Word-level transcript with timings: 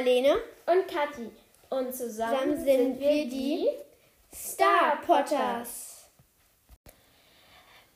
Marlene. 0.00 0.42
Und 0.66 0.88
Kathi. 0.88 1.30
Und 1.68 1.94
zusammen, 1.94 2.56
Zusammen 2.56 2.64
sind 2.64 3.00
wir 3.00 3.26
die 3.26 3.68
Star 4.34 4.98
Potters. 5.04 6.06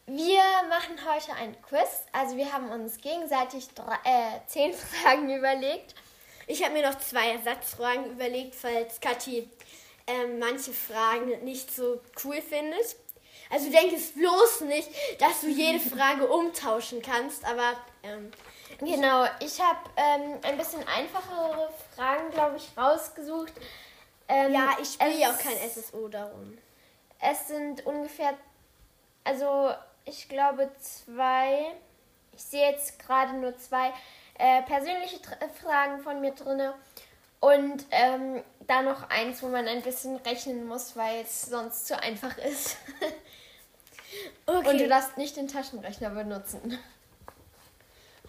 Wir 0.07 0.43
machen 0.69 0.99
heute 1.11 1.33
ein 1.33 1.61
Quiz. 1.63 2.03
Also 2.13 2.37
wir 2.37 2.53
haben 2.53 2.71
uns 2.71 2.99
gegenseitig 2.99 3.69
drei, 3.75 3.97
äh, 4.05 4.41
zehn 4.47 4.73
Fragen 5.03 5.35
überlegt. 5.35 5.95
Ich 6.47 6.63
habe 6.63 6.75
mir 6.75 6.87
noch 6.87 6.99
zwei 6.99 7.31
Ersatzfragen 7.31 8.13
überlegt, 8.13 8.55
falls 8.55 9.01
Kathi 9.01 9.49
ähm, 10.07 10.39
manche 10.39 10.75
Fragen 10.75 11.43
nicht 11.43 11.75
so 11.75 12.03
cool 12.23 12.43
findet. 12.43 12.97
Also 13.49 13.71
denke 13.71 13.97
es 13.97 14.13
bloß 14.13 14.63
nicht, 14.63 14.91
dass 15.21 15.41
du 15.41 15.49
jede 15.49 15.81
Frage 15.97 16.27
umtauschen 16.27 17.01
kannst, 17.01 17.47
aber 17.47 17.73
ähm, 18.03 18.31
Genau, 18.79 19.25
ich 19.41 19.61
habe 19.61 19.79
ähm, 19.97 20.39
ein 20.43 20.57
bisschen 20.57 20.87
einfachere 20.87 21.71
Fragen, 21.95 22.31
glaube 22.31 22.57
ich, 22.57 22.71
rausgesucht. 22.77 23.53
Ähm, 24.29 24.53
ja, 24.53 24.77
ich 24.81 24.89
spiele 24.89 25.19
ja 25.19 25.31
auch 25.31 25.39
kein 25.39 25.57
SSO 25.57 26.09
darum. 26.09 26.59
Es 27.21 27.49
sind 27.49 27.85
ungefähr, 27.87 28.35
also 29.23 29.71
ich 30.05 30.29
glaube 30.29 30.71
zwei, 30.79 31.75
ich 32.33 32.43
sehe 32.43 32.71
jetzt 32.71 32.99
gerade 32.99 33.35
nur 33.35 33.57
zwei 33.57 33.93
äh, 34.39 34.63
persönliche 34.63 35.21
Tr 35.23 35.37
Fragen 35.63 36.01
von 36.03 36.21
mir 36.21 36.33
drinne 36.33 36.75
und 37.41 37.87
ähm, 37.91 38.43
dann 38.67 38.87
noch 38.87 39.09
eins, 39.11 39.43
wo 39.43 39.49
man 39.49 39.69
ein 39.69 39.83
bisschen 39.83 40.17
rechnen 40.17 40.67
muss, 40.67 40.97
weil 40.97 41.23
es 41.23 41.43
sonst 41.43 41.87
zu 41.87 41.99
einfach 42.01 42.37
ist. 42.39 42.77
Okay. 44.47 44.69
Und 44.69 44.79
du 44.79 44.89
darfst 44.89 45.17
nicht 45.17 45.37
den 45.37 45.49
Taschenrechner 45.49 46.11
benutzen. 46.11 46.79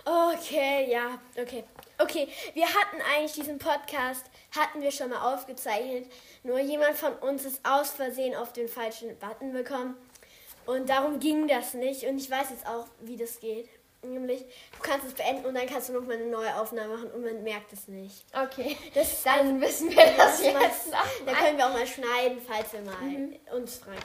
Okay, 0.06 0.88
ja, 0.92 1.20
okay. 1.42 1.64
Okay, 1.98 2.28
wir 2.54 2.66
hatten 2.68 2.98
eigentlich 3.14 3.34
diesen 3.34 3.58
Podcast, 3.58 4.26
hatten 4.56 4.82
wir 4.82 4.92
schon 4.92 5.10
mal 5.10 5.34
aufgezeichnet. 5.34 6.06
Nur 6.44 6.60
jemand 6.60 6.96
von 6.96 7.14
uns 7.14 7.46
ist 7.46 7.62
aus 7.64 7.90
Versehen 7.92 8.36
auf 8.36 8.54
den 8.54 8.68
falschen 8.68 9.18
Button 9.18 9.54
bekommen. 9.54 9.96
Und 10.66 10.90
darum 10.90 11.20
ging 11.20 11.48
das 11.48 11.74
nicht. 11.74 12.04
Und 12.04 12.18
ich 12.18 12.30
weiß 12.30 12.50
jetzt 12.52 12.68
auch, 12.68 12.86
wie 13.02 13.16
das 13.18 13.40
geht. 13.40 13.70
Nämlich, 14.04 14.42
du 14.42 14.80
kannst 14.84 15.08
es 15.08 15.14
beenden 15.16 15.46
und 15.48 15.56
dann 15.56 15.66
kannst 15.66 15.90
du 15.90 15.94
nochmal 15.94 16.18
eine 16.18 16.26
neue 16.28 16.56
Aufnahme 16.60 16.96
machen 16.96 17.10
und 17.12 17.24
man 17.24 17.42
merkt 17.44 17.74
es 17.74 17.88
nicht. 17.88 18.24
Okay, 18.40 18.78
Das 18.94 19.24
dann 19.24 19.60
wissen 19.60 19.90
wir 19.90 19.96
das 20.18 20.42
das 20.44 20.54
mal- 20.54 20.62
jetzt. 20.62 20.88
Da 21.26 21.34
können 21.34 21.58
wir 21.58 21.66
auch 21.68 21.74
mal 21.74 21.88
schneiden, 21.88 22.40
falls 22.48 22.72
wir 22.74 22.82
mal 22.82 23.02
Mhm. 23.02 23.36
uns 23.56 23.78
fragen. 23.78 23.98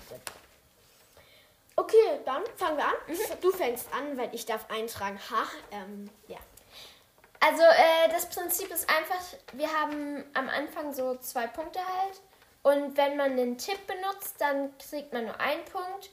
Okay, 1.81 2.21
dann 2.27 2.43
fangen 2.57 2.77
wir 2.77 2.85
an. 2.85 2.95
Du 3.41 3.51
fängst 3.51 3.87
an, 3.93 4.17
weil 4.19 4.35
ich 4.35 4.45
darf 4.45 4.69
eintragen. 4.71 5.19
Ha, 5.31 5.45
ähm, 5.71 6.11
ja. 6.29 6.37
Also 7.41 7.63
äh, 7.63 8.11
das 8.11 8.29
Prinzip 8.29 8.71
ist 8.71 8.87
einfach, 8.91 9.23
wir 9.55 9.73
haben 9.73 10.25
am 10.35 10.51
Anfang 10.51 10.93
so 10.93 11.17
zwei 11.17 11.47
Punkte 11.47 11.79
halt. 11.79 12.21
Und 12.63 12.99
wenn 12.99 13.17
man 13.17 13.35
den 13.39 13.57
Tipp 13.57 13.79
benutzt, 13.87 14.35
dann 14.39 14.77
kriegt 14.77 15.15
man 15.15 15.25
nur 15.25 15.41
einen 15.41 15.65
Punkt. 15.65 16.11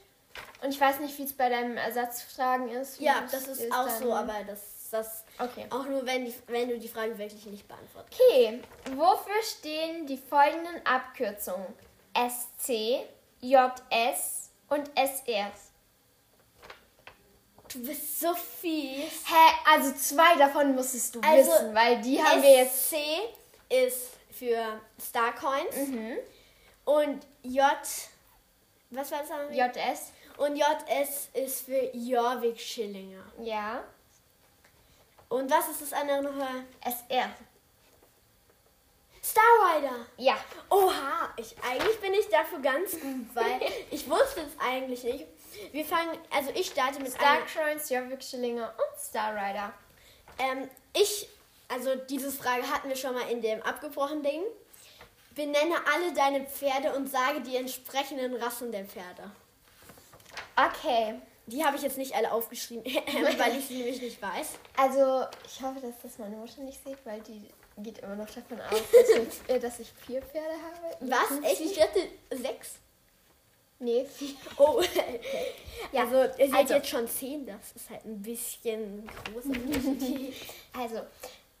Und 0.62 0.70
ich 0.70 0.80
weiß 0.80 1.00
nicht, 1.00 1.18
wie 1.18 1.24
es 1.24 1.36
bei 1.36 1.50
deinem 1.50 1.76
Ersatzfragen 1.76 2.70
ist. 2.70 2.98
Ja, 2.98 3.24
das 3.30 3.46
ist 3.46 3.60
ist 3.60 3.72
auch 3.72 3.88
so, 3.90 4.14
aber 4.14 4.36
das, 4.46 4.88
das 4.90 5.24
Okay. 5.38 5.66
auch 5.68 5.84
nur, 5.84 6.06
wenn, 6.06 6.24
die, 6.24 6.34
wenn 6.46 6.70
du 6.70 6.78
die 6.78 6.88
Frage 6.88 7.18
wirklich 7.18 7.44
nicht 7.44 7.68
beantwortest. 7.68 8.18
Okay, 8.18 8.62
wofür 8.96 9.42
stehen 9.42 10.06
die 10.06 10.16
folgenden 10.16 10.80
Abkürzungen? 10.86 11.66
SC, 12.16 13.04
JS 13.42 14.47
und 14.68 14.90
SR. 14.96 15.50
Du 17.72 17.84
bist 17.84 18.20
so 18.20 18.34
fies. 18.34 19.24
Hä, 19.26 19.54
also 19.66 19.92
zwei 19.92 20.34
davon 20.36 20.74
musstest 20.74 21.14
du 21.14 21.20
Also, 21.20 21.50
wissen, 21.52 21.74
weil 21.74 22.00
die 22.00 22.22
haben 22.22 22.42
wir 22.42 22.50
jetzt. 22.58 22.88
C 22.90 22.96
ist 23.68 24.10
für 24.30 24.80
Starcoins 25.02 25.76
Mhm. 25.88 26.16
und 26.86 27.26
J, 27.42 27.66
was 28.90 29.10
war 29.10 29.18
das? 29.20 29.54
JS, 29.54 30.12
Und 30.38 30.56
JS 30.56 31.28
ist 31.34 31.62
für 31.66 31.90
Jorvik 31.94 32.58
Schillinger. 32.60 33.24
ja. 33.42 33.84
Und 35.28 35.50
was 35.50 35.68
ist 35.68 35.82
das 35.82 35.92
andere 35.92 36.22
nochmal? 36.22 36.64
SR. 36.80 37.28
Star 39.30 39.76
Rider. 39.76 40.06
Ja. 40.16 40.36
Oha, 40.70 41.30
ich, 41.36 41.54
eigentlich 41.62 42.00
bin 42.00 42.14
ich 42.14 42.28
dafür 42.28 42.60
ganz 42.60 42.92
gut, 42.92 43.34
weil 43.34 43.60
ich 43.90 44.08
wusste 44.08 44.40
es 44.40 44.58
eigentlich 44.58 45.04
nicht. 45.04 45.26
Wir 45.72 45.84
fangen, 45.84 46.18
also 46.30 46.50
ich 46.54 46.66
starte 46.66 47.00
mit 47.00 47.12
Shrines, 47.46 47.90
Jorvik 47.90 48.22
Schillinger 48.22 48.74
und 48.76 49.00
Star 49.00 49.34
Rider. 49.34 49.72
ähm, 50.38 50.70
ich, 50.94 51.28
also 51.68 51.94
diese 52.08 52.30
Frage 52.30 52.62
hatten 52.70 52.88
wir 52.88 52.96
schon 52.96 53.14
mal 53.14 53.28
in 53.30 53.42
dem 53.42 53.62
abgebrochenen 53.62 54.22
Ding. 54.22 54.42
Benenne 55.34 55.76
alle 55.94 56.12
deine 56.14 56.44
Pferde 56.46 56.94
und 56.94 57.08
sage 57.08 57.40
die 57.40 57.56
entsprechenden 57.56 58.34
Rassen 58.36 58.72
der 58.72 58.84
Pferde. 58.84 59.30
Okay. 60.56 61.20
Die 61.46 61.64
habe 61.64 61.76
ich 61.76 61.82
jetzt 61.82 61.96
nicht 61.96 62.14
alle 62.14 62.30
aufgeschrieben, 62.32 62.84
weil 63.38 63.56
ich 63.56 63.66
sie 63.66 63.78
nämlich 63.78 64.02
nicht 64.02 64.20
weiß. 64.20 64.50
Also, 64.76 65.24
ich 65.46 65.62
hoffe, 65.62 65.80
dass 65.80 65.94
das 66.02 66.18
meine 66.18 66.36
Mutter 66.36 66.60
nicht 66.60 66.82
sieht, 66.84 66.98
weil 67.04 67.20
die 67.20 67.48
geht 67.82 67.98
immer 67.98 68.16
noch 68.16 68.28
davon 68.30 68.60
aus, 68.60 68.82
dass 68.92 69.08
ich, 69.10 69.48
äh, 69.54 69.58
dass 69.58 69.78
ich 69.80 69.92
vier 70.06 70.22
Pferde 70.22 70.54
habe. 70.54 70.96
Was? 71.10 71.50
Echt? 71.50 71.60
Ich 71.60 71.78
dachte 71.78 72.00
sechs. 72.30 72.74
Nee, 73.80 74.04
vier. 74.06 74.34
Oh, 74.56 74.82
Ja, 75.92 76.02
also 76.02 76.22
ihr 76.38 76.46
seht 76.46 76.54
also- 76.54 76.74
jetzt 76.74 76.88
schon 76.88 77.08
zehn, 77.08 77.46
das 77.46 77.72
ist 77.76 77.88
halt 77.90 78.04
ein 78.04 78.20
bisschen 78.20 79.08
Unterschied. 79.34 80.34
Also, 80.76 81.02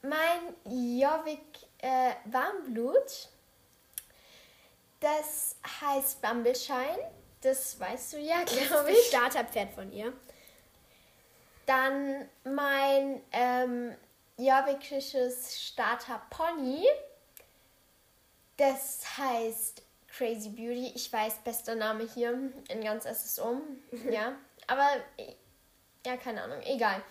mein 0.02 0.54
Jorvik 0.98 1.40
äh, 1.78 2.12
Warmblut, 2.24 3.28
das 5.00 5.56
heißt 5.80 6.20
Bumbleshine. 6.22 7.10
Das 7.40 7.78
weißt 7.78 8.14
du 8.14 8.18
ja, 8.18 8.42
glaube 8.42 8.90
ich. 8.90 9.06
Starterpferd 9.06 9.70
von 9.72 9.92
ihr. 9.92 10.12
Dann 11.66 12.28
mein 12.42 13.22
ähm, 13.30 13.94
jorvikisches 14.38 15.60
Starter-Pony. 15.60 16.86
Das 18.56 19.18
heißt 19.18 19.82
Crazy 20.08 20.48
Beauty. 20.48 20.92
Ich 20.94 21.12
weiß, 21.12 21.38
bester 21.44 21.74
Name 21.74 22.08
hier 22.12 22.50
in 22.68 22.82
ganz 22.82 23.04
SSO. 23.04 23.60
ja, 24.10 24.32
aber 24.66 24.88
ja, 26.06 26.16
keine 26.16 26.42
Ahnung, 26.42 26.62
egal. 26.62 27.02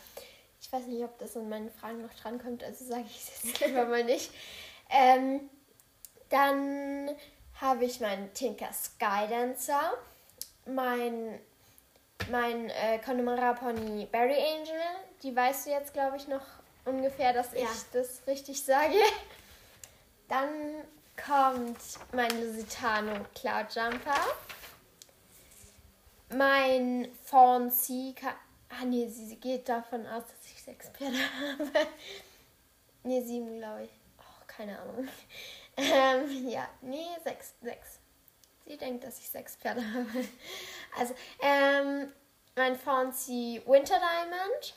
Ich 0.59 0.71
weiß 0.71 0.87
nicht, 0.87 1.03
ob 1.03 1.17
das 1.19 1.37
an 1.37 1.49
meinen 1.49 1.69
Fragen 1.69 2.01
noch 2.01 2.13
drankommt, 2.15 2.63
also 2.63 2.83
sage 2.85 3.05
ich 3.07 3.17
es 3.17 3.43
jetzt 3.43 3.59
lieber 3.65 3.85
mal 3.85 4.03
nicht. 4.03 4.31
Ähm, 4.89 5.49
dann 6.29 7.15
habe 7.61 7.85
ich 7.85 7.99
meinen 7.99 8.33
Tinker 8.33 8.71
Skydancer, 8.73 9.93
mein 10.65 11.39
mein 12.29 12.69
äh, 12.69 12.99
Connemara 12.99 13.53
Pony 13.53 14.05
Berry 14.05 14.33
Angel. 14.33 14.81
Die 15.23 15.35
weißt 15.35 15.67
du 15.67 15.71
jetzt, 15.71 15.93
glaube 15.93 16.17
ich, 16.17 16.27
noch 16.27 16.45
ungefähr, 16.87 17.33
dass 17.33 17.51
Ja. 17.53 17.59
ich 17.61 17.91
das 17.93 18.21
richtig 18.27 18.63
sage. 18.63 18.95
Dann 20.27 20.49
kommt 21.15 21.77
mein 22.13 22.29
Lusitano 22.41 23.25
Cloud 23.35 23.73
Jumper. 23.75 24.25
Mein 26.29 27.09
Fawncy. 27.23 28.13
Ah, 28.69 28.83
nee, 28.85 29.07
sie 29.07 29.37
geht 29.37 29.69
davon 29.69 30.05
aus, 30.07 30.23
dass 30.23 30.51
ich 30.53 30.61
sechs 30.61 30.89
Pferde 30.89 31.17
habe. 31.17 31.87
nee, 33.03 33.21
sieben, 33.21 33.57
glaube 33.59 33.83
ich. 33.85 33.89
Oh, 34.19 34.43
keine 34.47 34.79
Ahnung. 34.79 35.07
Ähm, 35.79 36.49
ja, 36.49 36.67
nee, 36.81 37.05
sechs, 37.23 37.53
sechs. 37.61 37.99
Sie 38.65 38.77
denkt, 38.77 39.03
dass 39.03 39.19
ich 39.19 39.29
sechs 39.29 39.55
Pferde 39.57 39.81
habe. 39.93 40.27
Also, 40.97 41.13
ähm, 41.39 42.11
mein 42.55 42.75
Fancy 42.75 43.61
Winter 43.63 43.99
Diamond, 43.99 44.73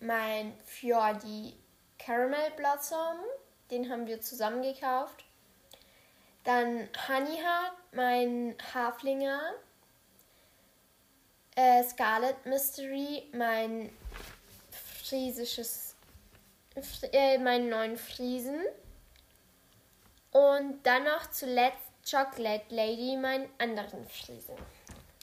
mein 0.00 0.58
Fjordi 0.64 1.56
Caramel 1.98 2.50
Blossom, 2.56 3.18
den 3.70 3.90
haben 3.90 4.06
wir 4.06 4.20
zusammen 4.20 4.62
gekauft. 4.62 5.24
Dann 6.44 6.88
Honey 7.08 7.36
Heart, 7.36 7.74
mein 7.92 8.56
Haflinger. 8.74 9.52
Äh, 11.56 11.84
Scarlet 11.84 12.46
Mystery, 12.46 13.28
mein 13.32 13.94
friesisches, 15.04 15.94
Fr- 16.74 17.12
äh, 17.12 17.38
meinen 17.38 17.68
neuen 17.68 17.96
Friesen. 17.98 18.60
Und 20.32 20.82
dann 20.84 21.04
noch 21.04 21.30
zuletzt 21.30 21.76
Chocolate 22.08 22.74
Lady, 22.74 23.16
meinen 23.16 23.50
anderen 23.58 24.08
Friesen. 24.08 24.54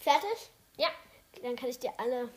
Fertig? 0.02 0.52
Ja. 0.78 0.90
Dann 1.42 1.56
kann 1.56 1.70
ich 1.70 1.80
dir 1.80 1.94
alle. 1.98 2.30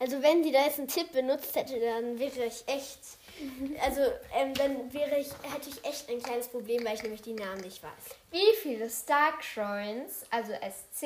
Also 0.00 0.22
wenn 0.22 0.42
sie 0.42 0.50
da 0.50 0.64
jetzt 0.64 0.78
einen 0.78 0.88
Tipp 0.88 1.12
benutzt 1.12 1.54
hätte, 1.54 1.78
dann 1.78 2.18
wäre 2.18 2.46
ich 2.46 2.64
echt. 2.66 2.98
Also 3.82 4.02
ähm, 4.34 4.52
dann 4.52 4.92
wäre 4.92 5.16
ich, 5.18 5.28
hätte 5.42 5.70
ich 5.70 5.82
echt 5.82 6.10
ein 6.10 6.22
kleines 6.22 6.48
Problem, 6.48 6.84
weil 6.84 6.94
ich 6.94 7.02
nämlich 7.02 7.22
die 7.22 7.32
Namen 7.32 7.62
nicht 7.62 7.82
weiß. 7.82 7.90
Wie 8.30 8.54
viele 8.60 8.90
Stark 8.90 9.42
Shrines, 9.42 10.26
also 10.30 10.52
SC, 10.52 11.04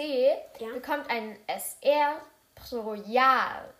Ja. 0.58 0.67
bekommt 0.75 1.08
ein 1.11 1.38
SR 1.46 2.20
pro 2.56 2.94
Jahr? 2.94 3.73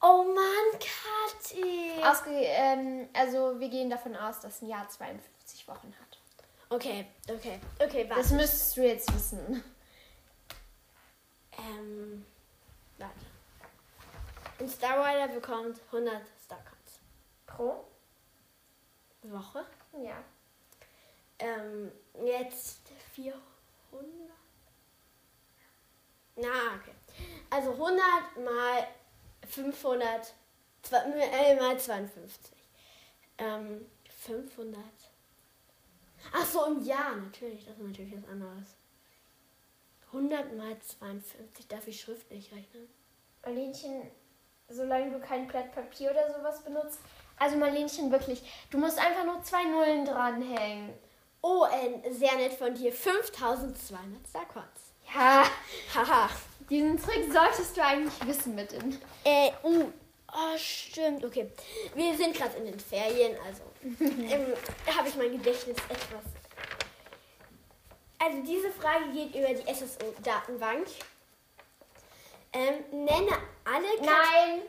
Oh 0.00 0.22
Mann, 0.22 0.78
Kathi. 0.78 1.90
Ausge 2.04 2.30
ähm, 2.30 3.08
also 3.12 3.58
wir 3.58 3.68
gehen 3.68 3.90
davon 3.90 4.14
aus, 4.14 4.38
dass 4.38 4.62
ein 4.62 4.68
Jahr 4.68 4.88
52 4.88 5.66
Wochen 5.66 5.92
hat. 6.00 6.18
Okay, 6.70 7.06
okay, 7.28 7.58
okay, 7.80 8.06
warte. 8.08 8.22
Das 8.22 8.30
müsstest 8.30 8.76
du 8.76 8.82
jetzt 8.86 9.12
wissen. 9.12 9.64
Ähm, 11.58 12.24
warte. 12.98 13.14
Ein 14.58 14.68
Star 14.68 15.04
Rider 15.04 15.28
bekommt 15.28 15.80
100 15.92 16.22
Starcoins. 16.44 17.00
Pro? 17.46 17.84
Woche. 19.22 19.64
Ja. 20.02 20.22
Ähm, 21.38 21.92
jetzt 22.24 22.80
400. 23.14 23.40
Na, 26.36 26.48
okay. 26.76 26.94
Also 27.50 27.72
100 27.72 28.00
mal 28.44 28.86
500, 29.48 30.34
zwei- 30.82 30.98
äh, 30.98 31.56
mal 31.56 31.78
52. 31.78 32.52
Ähm, 33.38 33.86
500. 34.24 34.80
Ach 36.32 36.44
so, 36.46 36.64
im 36.66 36.84
Jahr, 36.84 37.16
natürlich. 37.16 37.64
Das 37.64 37.76
ist 37.76 37.82
natürlich 37.82 38.16
was 38.16 38.28
anderes. 38.28 38.74
100 40.12 40.56
mal 40.56 40.76
52. 40.80 41.66
Darf 41.68 41.86
ich 41.86 42.00
schriftlich 42.00 42.52
rechnen? 42.52 42.88
Marlenchen, 43.42 44.10
solange 44.68 45.10
du 45.10 45.20
kein 45.20 45.46
Blatt 45.46 45.74
Papier 45.74 46.10
oder 46.10 46.32
sowas 46.32 46.62
benutzt. 46.62 47.00
Also 47.38 47.56
Marlenchen, 47.56 48.10
wirklich, 48.10 48.42
du 48.70 48.78
musst 48.78 48.98
einfach 48.98 49.24
nur 49.24 49.42
zwei 49.42 49.64
Nullen 49.64 50.04
dranhängen. 50.04 50.90
Oh, 51.40 51.66
äh, 51.66 52.12
sehr 52.12 52.34
nett 52.36 52.52
von 52.54 52.74
dir. 52.74 52.92
5200 52.92 54.28
Starcoins. 54.28 54.66
Ja, 55.14 55.44
Haha. 55.94 56.28
diesen 56.68 57.00
Trick 57.00 57.32
solltest 57.32 57.76
du 57.76 57.82
eigentlich 57.82 58.26
wissen 58.26 58.54
mit 58.54 58.72
in. 58.72 58.98
Äh, 59.24 59.50
uh. 59.62 59.90
Oh, 60.30 60.58
stimmt. 60.58 61.24
Okay. 61.24 61.50
Wir 61.94 62.14
sind 62.14 62.36
gerade 62.36 62.56
in 62.58 62.66
den 62.66 62.78
Ferien, 62.78 63.34
also 63.46 63.62
ähm, 64.04 64.52
habe 64.94 65.08
ich 65.08 65.16
mein 65.16 65.32
Gedächtnis 65.32 65.78
etwas. 65.88 66.24
Also 68.18 68.42
diese 68.42 68.70
Frage 68.72 69.10
geht 69.12 69.34
über 69.34 69.54
die 69.54 69.72
SSO-Datenbank. 69.72 70.86
Ähm, 72.58 73.04
nenne 73.04 73.30
alle 73.64 73.86
Kat- 73.98 74.06
Nein! 74.06 74.62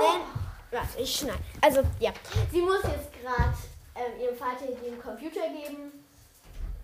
Nenn, 0.00 0.22
warte, 0.70 0.98
ich 0.98 1.14
schneide. 1.14 1.38
Also, 1.60 1.82
ja. 2.00 2.10
Sie 2.50 2.62
muss 2.62 2.82
jetzt 2.84 3.12
gerade 3.20 3.52
ähm, 3.94 4.18
ihrem 4.18 4.36
Vater 4.36 4.64
den 4.66 4.98
Computer 4.98 5.46
geben. 5.48 5.92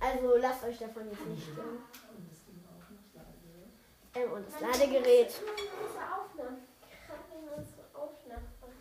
Also 0.01 0.37
lasst 0.37 0.65
euch 0.65 0.79
davon 0.79 1.09
jetzt 1.11 1.25
nicht 1.27 1.45
stören. 1.51 1.79
Ähm, 4.17 4.33
und 4.33 4.47
das 4.47 4.61
Ladegerät. 4.61 5.33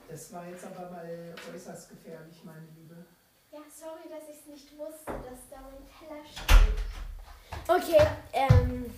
Das 0.10 0.34
war 0.34 0.46
jetzt 0.48 0.66
aber 0.66 0.90
mal 0.92 1.36
äußerst 1.56 1.90
gefährlich, 1.92 2.44
meine 2.44 2.68
Liebe. 2.76 3.06
Ja, 3.52 3.60
sorry, 3.74 4.10
dass 4.10 4.28
ich 4.30 4.42
es 4.42 4.46
nicht 4.48 4.78
wusste, 4.78 5.06
dass 5.06 5.40
da 5.50 5.62
mein 5.62 5.88
Teller 5.88 6.22
steht. 6.26 7.11
Okay, 7.68 8.06
ähm, 8.34 8.94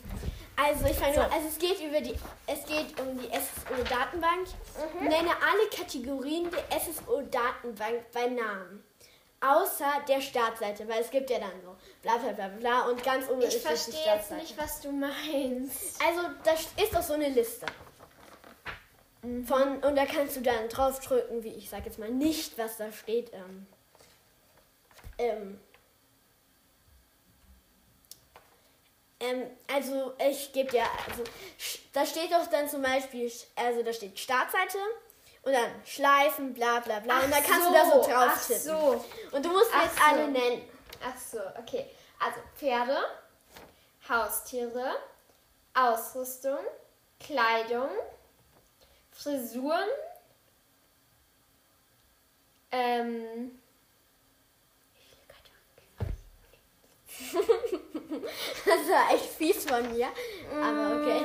also 0.55 0.85
ich 0.85 0.97
fange 0.97 1.15
So. 1.15 1.21
also 1.21 1.47
es 1.47 1.57
geht 1.57 1.79
über 1.81 1.99
die, 2.01 2.15
es 2.47 2.65
geht 2.65 2.99
um 2.99 3.17
die 3.19 3.27
SSO-Datenbank. 3.27 4.47
Nenne 5.01 5.29
alle 5.29 5.69
Kategorien 5.75 6.49
der 6.51 6.79
SSO-Datenbank 6.79 8.11
bei 8.13 8.27
Namen. 8.27 8.83
Außer 9.41 9.91
der 10.07 10.21
Startseite, 10.21 10.87
weil 10.87 11.01
es 11.01 11.09
gibt 11.11 11.29
ja 11.29 11.37
dann 11.39 11.51
so 11.63 11.75
bla 12.01 12.15
bla 12.17 12.31
bla 12.31 12.47
bla 12.47 12.81
und 12.83 13.03
ganz 13.03 13.27
oben 13.29 13.41
Ich 13.41 13.47
ist 13.55 13.65
das 13.65 13.85
die 13.85 13.91
verstehe 13.91 14.13
jetzt 14.15 14.27
Startseite. 14.27 14.41
nicht, 14.41 14.57
was 14.57 14.79
du 14.81 14.91
meinst. 14.91 16.01
Also 16.01 16.21
das 16.45 16.61
ist 16.81 16.95
doch 16.95 17.01
so 17.03 17.13
eine 17.13 17.27
Liste. 17.29 17.65
Von, 19.45 19.77
und 19.83 19.95
da 19.95 20.05
kannst 20.05 20.35
du 20.37 20.41
dann 20.41 20.67
draufdrücken, 20.69 21.43
wie 21.43 21.53
ich 21.53 21.69
sag 21.69 21.85
jetzt 21.85 21.99
mal 21.99 22.09
nicht, 22.09 22.57
was 22.57 22.77
da 22.77 22.91
steht. 22.91 23.31
Ähm, 23.33 23.67
ähm, 25.17 25.59
ähm, 29.23 29.49
also 29.73 30.13
ich 30.19 30.51
gebe 30.51 30.69
dir, 30.71 30.83
also 31.09 31.23
da 31.93 32.05
steht 32.05 32.31
doch 32.31 32.45
dann 32.47 32.67
zum 32.67 32.81
Beispiel, 32.81 33.31
also 33.55 33.83
da 33.83 33.93
steht 33.93 34.19
Startseite 34.19 34.77
und 35.43 35.53
dann 35.53 35.71
Schleifen, 35.85 36.53
bla 36.53 36.79
bla 36.79 36.99
bla. 36.99 37.21
und 37.21 37.31
dann 37.31 37.43
kannst 37.43 37.67
du 37.69 37.73
da 37.73 37.85
so 37.85 38.01
drauf 38.01 38.31
Ach 38.35 38.45
tippen. 38.47 38.61
so. 38.61 39.05
Und 39.31 39.45
du 39.45 39.49
musst 39.49 39.71
Ach 39.73 39.83
jetzt 39.83 39.97
so. 39.97 40.03
alle 40.03 40.27
nennen. 40.29 40.69
Ach 41.05 41.17
so, 41.17 41.39
okay. 41.59 41.85
Also 42.19 42.39
Pferde, 42.57 42.97
Haustiere, 44.07 44.95
Ausrüstung, 45.73 46.59
Kleidung, 47.19 47.89
Frisuren, 49.11 49.89
ähm, 52.71 53.59
Das 58.65 58.89
war 58.89 59.13
echt 59.13 59.25
fies 59.25 59.65
von 59.65 59.91
mir. 59.91 60.07
Aber 60.61 61.01
okay. 61.01 61.21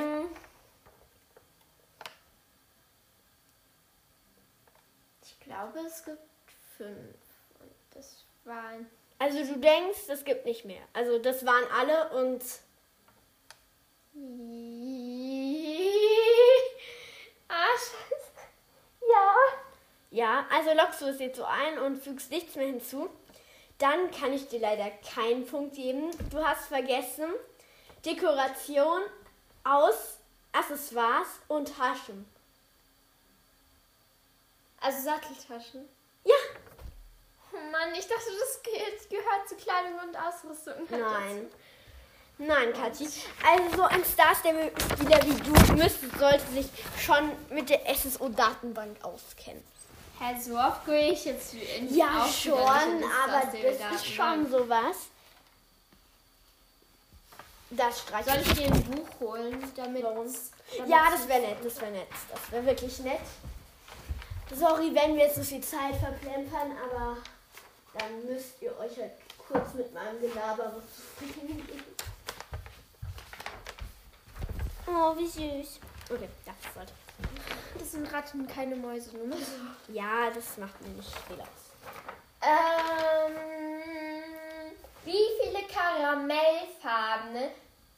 Ich 5.23 5.39
glaube, 5.39 5.79
es 5.85 6.03
gibt 6.03 6.19
fünf. 6.77 7.15
Und 7.59 7.71
das 7.93 8.23
waren. 8.45 8.89
Also 9.17 9.39
du 9.53 9.59
denkst, 9.59 10.07
es 10.07 10.23
gibt 10.23 10.45
nicht 10.45 10.65
mehr. 10.65 10.81
Also 10.93 11.19
das 11.19 11.45
waren 11.45 11.65
alle 11.77 12.09
und 12.11 12.41
Ah, 17.47 17.77
scheiße. 17.77 18.31
Ja. 19.09 19.35
ja, 20.11 20.45
also 20.51 20.73
lockst 20.73 21.01
du 21.01 21.05
es 21.05 21.19
jetzt 21.19 21.37
so 21.37 21.45
ein 21.45 21.79
und 21.79 22.03
fügst 22.03 22.29
nichts 22.31 22.55
mehr 22.55 22.67
hinzu. 22.67 23.09
Dann 23.79 24.11
kann 24.11 24.33
ich 24.33 24.47
dir 24.47 24.59
leider 24.59 24.89
keinen 25.13 25.45
Punkt 25.47 25.75
geben. 25.75 26.11
Du 26.29 26.45
hast 26.45 26.67
vergessen 26.67 27.29
Dekoration 28.05 29.01
aus 29.63 30.17
Accessoires 30.51 31.27
und 31.47 31.75
Taschen. 31.75 32.25
Also 34.81 35.01
Satteltaschen. 35.03 35.87
Ja, 36.23 36.35
Oh 37.51 37.71
Mann, 37.71 37.93
ich 37.95 38.07
dachte, 38.07 38.29
das 38.39 38.61
ge- 38.61 38.73
gehört 39.09 39.49
zu 39.49 39.55
Kleidung 39.55 39.99
und 40.07 40.15
Ausrüstung. 40.15 40.73
nein. 40.89 41.49
Nein, 42.37 42.71
Kathi. 42.73 43.09
Also 43.45 43.75
so 43.77 43.83
ein 43.83 44.05
Star 44.05 44.33
Stable-Spieler 44.35 45.19
wie 45.25 45.41
du 45.41 45.73
müsste, 45.73 46.07
sollte 46.17 46.45
sich 46.53 46.67
schon 47.03 47.31
mit 47.49 47.69
der 47.69 47.81
SSO-Datenbank 47.93 49.03
auskennen. 49.03 49.63
Hä, 50.19 50.37
so 50.37 50.57
oft 50.57 50.85
gehe 50.85 51.13
ich 51.13 51.25
jetzt 51.25 51.53
in 51.53 51.95
Ja, 51.95 52.27
schon, 52.27 52.57
aber 52.57 53.45
das 53.45 53.95
ist 53.95 54.05
schon 54.05 54.49
sowas. 54.51 55.07
Das 57.69 58.01
streiche 58.01 58.29
Soll 58.31 58.41
ich 58.41 58.53
dir 58.53 58.65
ein 58.65 58.83
Buch 58.83 59.07
holen, 59.21 59.71
damit. 59.75 60.03
Warum? 60.03 60.25
damit 60.25 60.89
Ja, 60.89 61.09
das 61.11 61.27
wäre 61.27 61.41
nett, 61.41 61.57
das 61.63 61.79
wäre 61.79 61.91
nett. 61.91 62.07
Das 62.29 62.51
wäre 62.51 62.65
wirklich 62.65 62.99
nett. 62.99 63.21
Sorry, 64.53 64.93
wenn 64.93 65.15
wir 65.15 65.25
jetzt 65.25 65.35
so 65.35 65.43
viel 65.43 65.61
Zeit 65.61 65.95
verplempern, 65.95 66.71
aber 66.83 67.17
dann 67.97 68.25
müsst 68.25 68.61
ihr 68.61 68.77
euch 68.79 68.97
halt 68.97 69.11
kurz 69.47 69.73
mit 69.75 69.93
meinem 69.93 70.19
Gelaber 70.19 70.81
zufrieden 70.95 71.65
geben. 71.65 71.83
Oh, 74.87 75.15
wie 75.15 75.27
süß. 75.27 75.79
Okay, 76.09 76.29
das 76.45 76.73
sollte. 76.73 76.93
Sind 77.89 78.13
Ratten, 78.13 78.47
keine 78.47 78.75
Mäuse. 78.75 79.17
Nur 79.17 79.35
so. 79.37 79.93
Ja, 79.93 80.29
das 80.29 80.57
macht 80.57 80.79
mir 80.81 80.89
nicht 80.89 81.09
viel 81.27 81.41
aus. 81.41 81.47
Ähm, 82.41 83.35
wie 85.05 85.27
viele 85.41 85.65
karamellfarbene 85.67 87.51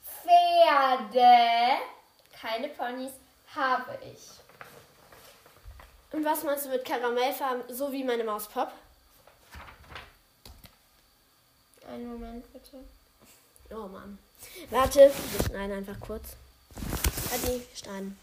Pferde, 0.06 1.82
keine 2.40 2.70
Ponys, 2.70 3.12
habe 3.54 3.98
ich? 4.06 4.30
Und 6.14 6.24
was 6.26 6.44
meinst 6.44 6.66
du 6.66 6.70
mit 6.70 6.86
Karamellfarben, 6.86 7.64
so 7.74 7.92
wie 7.92 8.04
meine 8.04 8.24
Maus 8.24 8.48
Pop? 8.48 8.72
Einen 11.88 12.08
Moment 12.08 12.52
bitte. 12.54 12.78
Oh 13.72 13.88
Mann. 13.88 14.18
Warte, 14.70 15.12
wir 15.12 15.46
schneiden 15.46 15.78
einfach 15.78 16.00
kurz. 16.00 16.36
Adi, 17.34 17.62
schneiden. 17.76 18.18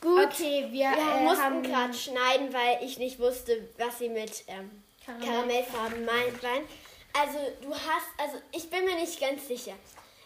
Gut. 0.00 0.24
Okay, 0.26 0.66
wir, 0.70 0.90
Wir 0.92 1.16
äh, 1.18 1.24
mussten 1.24 1.62
gerade 1.62 1.92
schneiden, 1.94 2.52
weil 2.52 2.82
ich 2.82 2.98
nicht 2.98 3.18
wusste, 3.18 3.68
was 3.78 3.98
sie 3.98 4.08
mit 4.08 4.44
ähm, 4.46 4.82
Karamell- 5.06 5.26
Karamellfarben 5.26 6.04
meint. 6.04 6.42
meint. 6.42 6.68
Also 7.12 7.38
du 7.62 7.74
hast, 7.74 8.06
also 8.18 8.36
ich 8.52 8.70
bin 8.70 8.84
mir 8.84 8.94
nicht 8.94 9.20
ganz 9.20 9.46
sicher. 9.48 9.74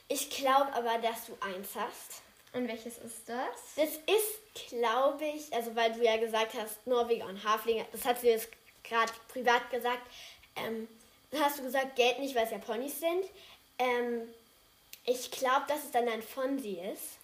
Ich 0.09 0.31
glaube 0.31 0.73
aber, 0.75 0.99
dass 0.99 1.27
du 1.27 1.37
eins 1.41 1.71
hast. 1.75 2.23
Und 2.53 2.69
welches 2.69 2.99
ist 2.99 3.27
das? 3.27 3.49
Das 3.75 3.89
ist, 3.89 4.69
glaube 4.69 5.25
ich, 5.25 5.53
also 5.53 5.75
weil 5.75 5.93
du 5.93 6.05
ja 6.05 6.17
gesagt 6.19 6.53
hast, 6.55 6.87
Norweger 6.87 7.27
und 7.27 7.43
Haflinger, 7.43 7.85
das 7.91 8.05
hat 8.05 8.21
sie 8.21 8.29
jetzt 8.29 8.49
gerade 8.85 9.13
privat 9.29 9.69
gesagt, 9.71 10.03
ähm, 10.55 10.87
hast 11.41 11.59
du 11.59 11.63
gesagt, 11.65 11.97
Geld 11.97 12.21
nicht, 12.21 12.37
weil 12.37 12.45
es 12.45 12.53
ja 12.53 12.59
Ponys 12.59 13.01
sind. 13.01 13.25
Ähm, 13.79 14.29
Ich 15.07 15.31
glaube, 15.33 15.65
dass 15.69 15.83
es 15.85 15.91
dann 15.91 16.09
ein 16.09 16.23
Fonsi 16.23 16.79
ist. 16.93 17.19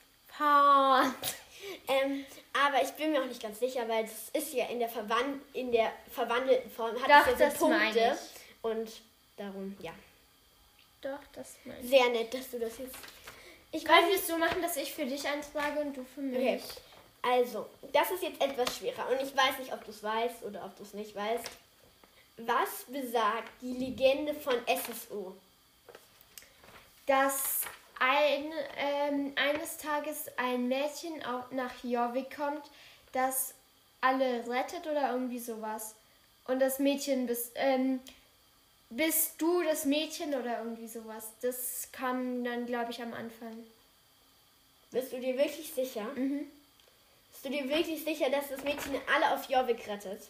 Ähm, 1.86 2.24
aber 2.52 2.82
ich 2.82 2.90
bin 2.92 3.12
mir 3.12 3.22
auch 3.22 3.26
nicht 3.26 3.42
ganz 3.42 3.60
sicher, 3.60 3.86
weil 3.88 4.04
das 4.04 4.30
ist 4.32 4.52
ja 4.54 4.66
in 4.66 4.78
der, 4.78 4.88
Verwan 4.88 5.40
in 5.52 5.70
der 5.70 5.92
verwandelten 6.10 6.70
Form. 6.70 6.94
Hat 7.00 7.08
Doch, 7.08 7.32
es 7.32 7.38
ja 7.38 7.48
das 7.48 7.58
so 7.58 7.68
Punkte. 7.68 8.18
Und 8.62 8.90
darum, 9.36 9.76
ja. 9.80 9.92
Doch, 11.02 11.20
das 11.32 11.56
meine 11.64 11.80
ich. 11.80 11.88
Sehr 11.88 12.08
nett, 12.08 12.34
dass 12.34 12.50
du 12.50 12.58
das 12.58 12.78
jetzt. 12.78 12.96
Ich 13.72 13.84
nicht. 13.84 14.14
es 14.14 14.26
so 14.26 14.36
machen, 14.36 14.60
dass 14.62 14.76
ich 14.76 14.92
für 14.92 15.06
dich 15.06 15.26
eins 15.28 15.46
frage 15.46 15.80
und 15.80 15.96
du 15.96 16.04
für 16.04 16.22
mich? 16.22 16.38
Okay. 16.38 16.60
Also, 17.22 17.66
das 17.92 18.10
ist 18.10 18.22
jetzt 18.22 18.40
etwas 18.40 18.76
schwerer 18.76 19.08
und 19.10 19.20
ich 19.20 19.36
weiß 19.36 19.58
nicht, 19.58 19.72
ob 19.72 19.84
du 19.84 19.90
es 19.90 20.02
weißt 20.02 20.42
oder 20.42 20.64
ob 20.64 20.76
du 20.76 20.82
es 20.82 20.94
nicht 20.94 21.14
weißt. 21.14 21.44
Was 22.38 22.84
besagt 22.88 23.50
die 23.60 23.74
Legende 23.74 24.34
von 24.34 24.54
SSO? 24.66 25.36
Dass 27.06 27.62
ein, 28.00 28.52
ähm, 28.76 29.32
eines 29.36 29.76
Tages 29.76 30.26
ein 30.36 30.66
Mädchen 30.68 31.24
auch 31.24 31.50
nach 31.52 31.72
Jorvik 31.84 32.34
kommt, 32.34 32.64
das 33.12 33.54
alle 34.00 34.48
rettet 34.48 34.86
oder 34.86 35.12
irgendwie 35.12 35.38
sowas. 35.38 35.94
Und 36.46 36.60
das 36.60 36.78
Mädchen 36.78 37.26
bist, 37.26 37.52
ähm, 37.54 38.00
bist 38.88 39.40
du 39.40 39.62
das 39.62 39.84
Mädchen 39.84 40.34
oder 40.34 40.58
irgendwie 40.58 40.88
sowas. 40.88 41.28
Das 41.42 41.88
kam 41.92 42.42
dann, 42.42 42.66
glaube 42.66 42.90
ich, 42.90 43.02
am 43.02 43.12
Anfang. 43.12 43.64
Bist 44.90 45.12
du 45.12 45.20
dir 45.20 45.36
wirklich 45.36 45.72
sicher? 45.72 46.04
Mhm. 46.14 46.50
Bist 47.30 47.44
du 47.44 47.50
dir 47.50 47.68
wirklich 47.68 48.02
sicher, 48.02 48.30
dass 48.30 48.48
das 48.48 48.64
Mädchen 48.64 48.96
alle 49.14 49.34
auf 49.34 49.48
Jorvik 49.48 49.86
rettet? 49.86 50.22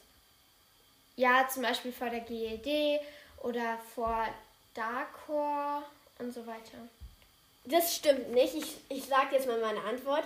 Ja, 1.17 1.49
zum 1.49 1.62
Beispiel 1.62 1.93
vor 1.93 2.11
der 2.11 2.21
GED 2.21 3.00
oder 3.43 3.79
vor 3.95 4.27
Darkor 4.75 5.83
und 6.19 6.33
so 6.33 6.47
weiter. 6.47 6.89
Das 7.71 7.95
stimmt 7.95 8.33
nicht. 8.33 8.55
Ich, 8.55 8.77
ich 8.89 9.05
sage 9.05 9.37
jetzt 9.37 9.47
mal 9.47 9.61
meine 9.61 9.83
Antwort. 9.83 10.25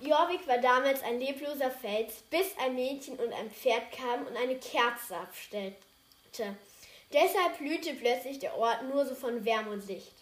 Jorvik 0.00 0.46
war 0.48 0.58
damals 0.58 1.02
ein 1.04 1.20
lebloser 1.20 1.70
Fels, 1.70 2.22
bis 2.28 2.46
ein 2.58 2.74
Mädchen 2.74 3.16
und 3.18 3.32
ein 3.32 3.50
Pferd 3.50 3.92
kamen 3.92 4.26
und 4.26 4.36
eine 4.36 4.56
Kerze 4.56 5.16
abstellte. 5.16 5.76
Deshalb 7.12 7.58
blühte 7.58 7.94
plötzlich 7.94 8.40
der 8.40 8.56
Ort 8.56 8.82
nur 8.84 9.06
so 9.06 9.14
von 9.14 9.44
Wärme 9.44 9.70
und 9.70 9.86
Licht. 9.86 10.14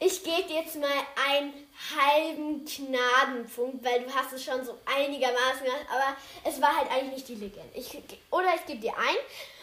Ich 0.00 0.22
gebe 0.22 0.44
dir 0.44 0.60
jetzt 0.60 0.76
mal 0.76 0.88
einen 1.28 1.52
halben 1.96 2.64
Gnadenpunkt, 2.64 3.84
weil 3.84 4.04
du 4.04 4.14
hast 4.14 4.32
es 4.32 4.44
schon 4.44 4.64
so 4.64 4.78
einigermaßen 4.86 5.64
gemacht, 5.64 5.86
aber 5.90 6.16
es 6.44 6.60
war 6.62 6.76
halt 6.76 6.88
eigentlich 6.90 7.14
nicht 7.14 7.28
die 7.28 7.34
Legende. 7.34 7.70
Ich, 7.74 7.98
oder 8.30 8.54
ich 8.54 8.64
gebe 8.66 8.80
dir 8.80 8.96
ein. 8.96 9.16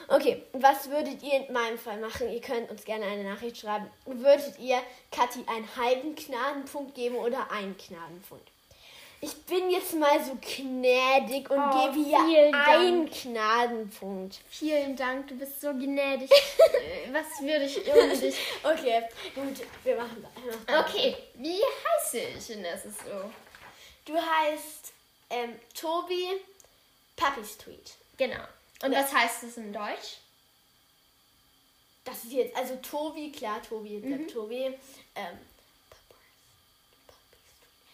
Okay, 0.09 0.43
was 0.51 0.89
würdet 0.89 1.23
ihr 1.23 1.47
in 1.47 1.53
meinem 1.53 1.77
Fall 1.77 1.99
machen? 1.99 2.29
Ihr 2.29 2.41
könnt 2.41 2.69
uns 2.69 2.83
gerne 2.83 3.05
eine 3.05 3.23
Nachricht 3.23 3.57
schreiben. 3.57 3.89
Würdet 4.05 4.59
ihr 4.59 4.77
Kathi 5.09 5.39
einen 5.47 5.73
halben 5.77 6.15
Gnadenpunkt 6.15 6.95
geben 6.95 7.15
oder 7.15 7.49
einen 7.49 7.77
Gnadenpunkt? 7.77 8.51
Ich 9.21 9.33
bin 9.45 9.69
jetzt 9.71 9.93
mal 9.95 10.23
so 10.23 10.37
gnädig 10.41 11.49
und 11.49 11.57
Oh, 11.59 11.91
gebe 11.91 12.05
vielen 12.05 12.53
einen 12.53 13.09
Gnadenpunkt. 13.09 14.39
Vielen 14.49 14.95
Dank, 14.95 15.27
du 15.29 15.35
bist 15.35 15.61
so 15.61 15.71
gnädig. 15.73 16.29
Äh, 16.75 17.11
Was 17.13 17.41
würde 17.41 17.65
ich 17.65 17.77
ohne 17.87 18.15
dich? 18.17 18.35
Okay, 18.63 19.03
gut, 19.33 19.65
wir 19.83 19.95
machen 19.95 20.23
weiter. 20.23 20.85
Okay, 20.85 21.15
wie 21.35 21.59
heiße 21.61 22.19
ich 22.19 22.49
in 22.51 22.63
SSO? 22.65 23.31
Du 24.05 24.13
heißt 24.15 24.93
ähm, 25.31 25.55
Tobi 25.73 26.27
Puppy 27.15 27.43
Street. 27.45 27.91
Genau. 28.17 28.43
Und 28.83 28.91
Ja. 28.91 28.99
was 28.99 29.13
heißt 29.13 29.43
es 29.43 29.57
in 29.57 29.71
Deutsch? 29.73 30.17
Das 32.03 32.23
ist 32.23 32.33
jetzt, 32.33 32.55
also 32.55 32.75
Tobi, 32.77 33.31
klar, 33.31 33.61
Tobi, 33.63 33.97
Mhm. 33.99 34.27
Tobi. 34.27 34.77
Ähm, 35.15 35.37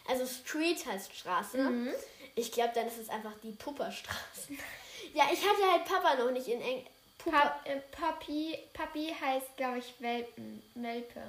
also 0.08 0.25
Street 0.25 0.86
heißt 0.86 1.15
Straße. 1.15 1.58
Mhm. 1.58 1.93
Ich 2.36 2.51
glaube, 2.51 2.72
dann 2.75 2.88
ist 2.88 2.98
es 2.98 3.10
einfach 3.10 3.34
die 3.43 3.51
Pupperstraße. 3.51 4.50
ja, 5.13 5.25
ich 5.31 5.39
hatte 5.48 5.72
halt 5.72 5.86
Papa 5.86 6.15
noch 6.15 6.31
nicht 6.31 6.48
in 6.48 6.62
Eng. 6.62 6.86
Pupper. 7.17 7.38
Pa 7.38 7.60
äh, 7.65 7.79
Papi, 7.91 8.58
Papi 8.74 9.13
heißt, 9.20 9.55
glaube 9.58 9.77
ich, 9.79 9.93
Welpen, 10.00 10.63
Welpe. 10.75 11.22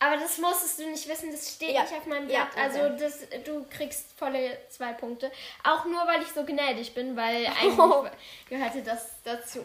Aber 0.00 0.16
das 0.16 0.38
musstest 0.38 0.78
du 0.78 0.86
nicht 0.88 1.08
wissen, 1.08 1.32
das 1.32 1.54
steht 1.56 1.74
Ja. 1.74 1.82
nicht 1.82 1.92
auf 1.92 2.06
meinem 2.06 2.30
Ja, 2.30 2.44
Blatt. 2.44 2.70
okay. 2.72 2.80
Also 2.86 3.04
das, 3.04 3.44
du 3.44 3.66
kriegst 3.68 4.06
volle 4.16 4.56
zwei 4.70 4.92
Punkte. 4.92 5.30
Auch 5.64 5.84
nur, 5.86 6.06
weil 6.06 6.22
ich 6.22 6.28
so 6.28 6.44
gnädig 6.44 6.94
bin, 6.94 7.16
weil 7.16 7.46
eigentlich 7.60 7.78
Oh. 7.78 8.06
gehörte 8.48 8.82
das 8.82 9.08
dazu. 9.24 9.64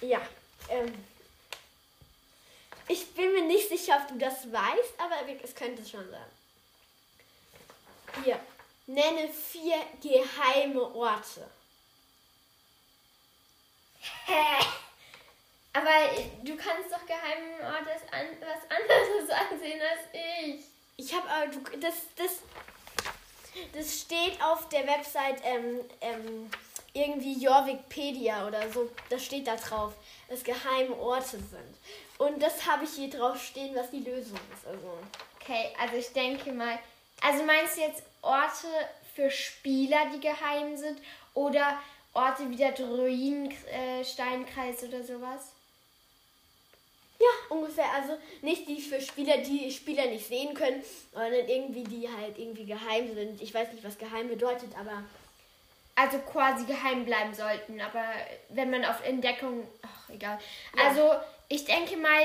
Ja. 0.00 0.20
Ähm, 0.68 0.92
ich 2.88 3.14
bin 3.14 3.32
mir 3.32 3.42
nicht 3.42 3.68
sicher, 3.68 3.98
ob 4.00 4.08
du 4.08 4.18
das 4.18 4.50
weißt, 4.52 4.94
aber 4.98 5.16
es 5.42 5.54
könnte 5.54 5.84
schon 5.84 6.08
sein. 6.10 6.30
Hier. 8.24 8.38
Nenne 8.86 9.30
vier 9.30 9.78
geheime 10.02 10.94
Orte. 10.94 11.48
Hä? 14.26 14.64
Aber 15.72 15.90
du 16.42 16.56
kannst 16.56 16.92
doch 16.92 17.04
geheimen 17.06 17.60
Ortes 17.62 18.02
an, 18.12 18.26
was 18.40 18.70
anderes 18.70 19.30
ansehen 19.50 19.80
als 19.80 20.08
ich. 20.12 20.64
Ich 20.96 21.14
habe 21.14 21.28
aber, 21.28 21.46
das, 21.78 21.94
das, 22.14 22.42
das 23.72 24.00
steht 24.00 24.40
auf 24.42 24.68
der 24.68 24.86
Website 24.86 25.40
ähm, 25.44 25.80
ähm, 26.00 26.50
irgendwie 26.94 27.42
Jorvikpedia 27.42 28.46
oder 28.46 28.70
so. 28.72 28.90
Das 29.10 29.22
steht 29.24 29.46
da 29.46 29.56
drauf, 29.56 29.92
dass 30.28 30.42
geheime 30.42 30.96
Orte 30.96 31.38
sind. 31.38 31.76
Und 32.18 32.42
das 32.42 32.66
habe 32.66 32.84
ich 32.84 32.90
hier 32.90 33.10
drauf 33.10 33.42
stehen, 33.42 33.74
was 33.74 33.90
die 33.90 33.98
Lösung 33.98 34.38
ist. 34.54 34.66
Also, 34.66 34.98
Okay, 35.40 35.74
also 35.78 35.96
ich 35.96 36.12
denke 36.12 36.52
mal. 36.52 36.78
Also 37.20 37.44
meinst 37.44 37.76
du 37.76 37.82
jetzt 37.82 38.02
Orte 38.22 38.66
für 39.14 39.30
Spieler, 39.30 40.06
die 40.14 40.20
geheim 40.20 40.76
sind? 40.76 40.98
Oder 41.34 41.78
Orte 42.14 42.48
wie 42.48 42.56
der 42.56 42.72
Druidensteinkreis 42.72 44.82
oder 44.84 45.02
sowas? 45.02 45.54
ja, 47.24 47.56
ungefähr. 47.56 47.90
Also 47.92 48.16
nicht 48.42 48.68
die 48.68 48.80
für 48.80 49.00
Spieler, 49.00 49.38
die 49.38 49.70
Spieler 49.70 50.06
nicht 50.06 50.26
sehen 50.26 50.54
können, 50.54 50.82
sondern 51.12 51.48
irgendwie 51.48 51.84
die 51.84 52.08
halt 52.08 52.38
irgendwie 52.38 52.66
geheim 52.66 53.14
sind. 53.14 53.40
Ich 53.40 53.54
weiß 53.54 53.72
nicht, 53.72 53.84
was 53.84 53.98
geheim 53.98 54.28
bedeutet, 54.28 54.70
aber 54.78 55.04
Also 55.96 56.18
quasi 56.18 56.64
geheim 56.64 57.04
bleiben 57.04 57.32
sollten, 57.34 57.80
aber 57.80 58.04
wenn 58.48 58.70
man 58.70 58.84
auf 58.84 59.04
Entdeckung. 59.04 59.66
Ach, 59.82 60.08
egal. 60.10 60.38
Ja. 60.76 60.88
Also 60.88 61.12
ich 61.48 61.64
denke 61.64 61.96
mal, 61.96 62.20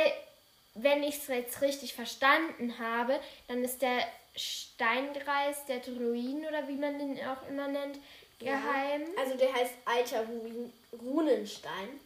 wenn 0.74 1.04
ich 1.04 1.18
es 1.18 1.28
jetzt 1.28 1.62
richtig 1.62 1.94
verstanden 1.94 2.80
habe, 2.80 3.20
dann 3.48 3.64
ist 3.64 3.82
der 3.82 4.00
Steinkreis 4.36 5.66
der 5.66 5.80
Druiden 5.80 6.46
oder 6.48 6.68
wie 6.68 6.78
man 6.78 6.98
den 6.98 7.20
auch 7.28 7.48
immer 7.48 7.68
nennt, 7.68 7.98
Ja. 8.40 8.54
geheim. 8.56 9.04
Also 9.20 9.36
der 9.38 9.54
heißt 9.54 9.74
Alter 9.86 10.26
Ruin 10.26 10.74
Runenstein. 11.04 12.00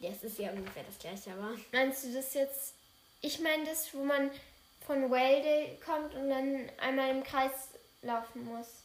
Ja, 0.00 0.10
es 0.10 0.22
ist 0.24 0.38
ja 0.38 0.50
ungefähr 0.50 0.82
das 0.82 0.98
gleiche, 0.98 1.32
aber. 1.38 1.54
Meinst 1.72 2.04
du 2.04 2.12
das 2.12 2.34
jetzt? 2.34 2.74
Ich 3.22 3.38
meine 3.40 3.64
das, 3.64 3.94
wo 3.94 4.02
man 4.02 4.30
von 4.86 5.10
Welde 5.10 5.76
kommt 5.84 6.14
und 6.14 6.28
dann 6.30 6.70
einmal 6.80 7.10
im 7.10 7.22
Kreis 7.22 7.68
laufen 8.02 8.44
muss. 8.44 8.79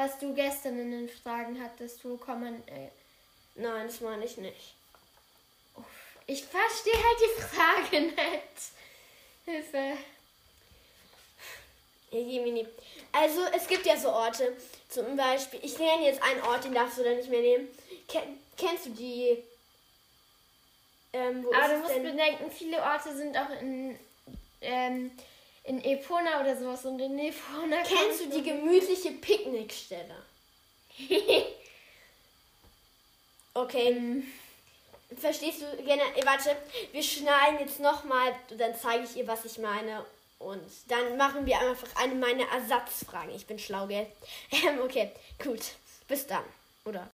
Was 0.00 0.18
du 0.18 0.32
gestern 0.32 0.78
in 0.80 0.90
den 0.92 1.08
Fragen 1.10 1.62
hattest, 1.62 2.02
wo 2.06 2.16
kann 2.16 2.40
man. 2.40 2.54
Äh, 2.68 2.88
Nein, 3.56 3.86
das 3.86 4.00
meine 4.00 4.24
ich 4.24 4.38
nicht. 4.38 4.74
ich 6.26 6.42
verstehe 6.42 6.94
halt 6.94 7.20
die 7.20 7.42
Frage 7.42 8.00
nicht. 8.06 8.14
Hilfe. 9.44 9.98
Also, 13.12 13.42
es 13.54 13.66
gibt 13.66 13.84
ja 13.84 13.94
so 13.98 14.08
Orte. 14.08 14.56
Zum 14.88 15.16
Beispiel, 15.18 15.60
ich 15.62 15.78
nenne 15.78 16.06
jetzt 16.06 16.22
einen 16.22 16.40
Ort, 16.44 16.64
den 16.64 16.72
darfst 16.72 16.96
du 16.96 17.04
dann 17.04 17.18
nicht 17.18 17.28
mehr 17.28 17.42
nehmen. 17.42 17.68
Ken, 18.08 18.38
kennst 18.56 18.86
du 18.86 18.90
die? 18.90 19.36
Ähm, 21.12 21.46
Aber 21.52 21.74
du 21.74 21.80
musst 21.80 21.94
denn? 21.94 22.04
bedenken, 22.04 22.50
viele 22.50 22.82
Orte 22.82 23.14
sind 23.14 23.36
auch 23.36 23.50
in, 23.60 23.98
ähm, 24.62 25.10
in 25.70 25.84
Epona 25.84 26.40
oder 26.40 26.56
sowas. 26.56 26.84
Und 26.84 26.98
in 27.00 27.16
Epona 27.18 27.82
Kennst 27.84 28.20
du 28.24 28.26
die 28.28 28.42
gemütliche 28.42 29.12
Picknickstelle? 29.12 30.16
Okay. 33.52 33.88
Ähm, 33.88 34.32
Verstehst 35.18 35.60
du 35.60 35.82
gerne? 35.82 36.02
eh, 36.14 36.24
Warte, 36.24 36.56
wir 36.92 37.02
schneiden 37.02 37.58
jetzt 37.58 37.80
nochmal, 37.80 38.32
dann 38.56 38.76
zeige 38.76 39.02
ich 39.02 39.16
ihr, 39.16 39.26
was 39.26 39.44
ich 39.44 39.58
meine. 39.58 40.06
Und 40.38 40.62
dann 40.86 41.16
machen 41.16 41.44
wir 41.46 41.58
einfach 41.58 41.88
eine 41.96 42.14
meiner 42.14 42.46
Ersatzfragen. 42.48 43.34
Ich 43.34 43.46
bin 43.46 43.58
schlau, 43.58 43.88
gell? 43.88 44.06
Ähm, 44.52 44.80
okay, 44.84 45.10
gut. 45.42 45.60
Bis 46.06 46.28
dann. 46.28 46.44
Oder? 46.84 47.10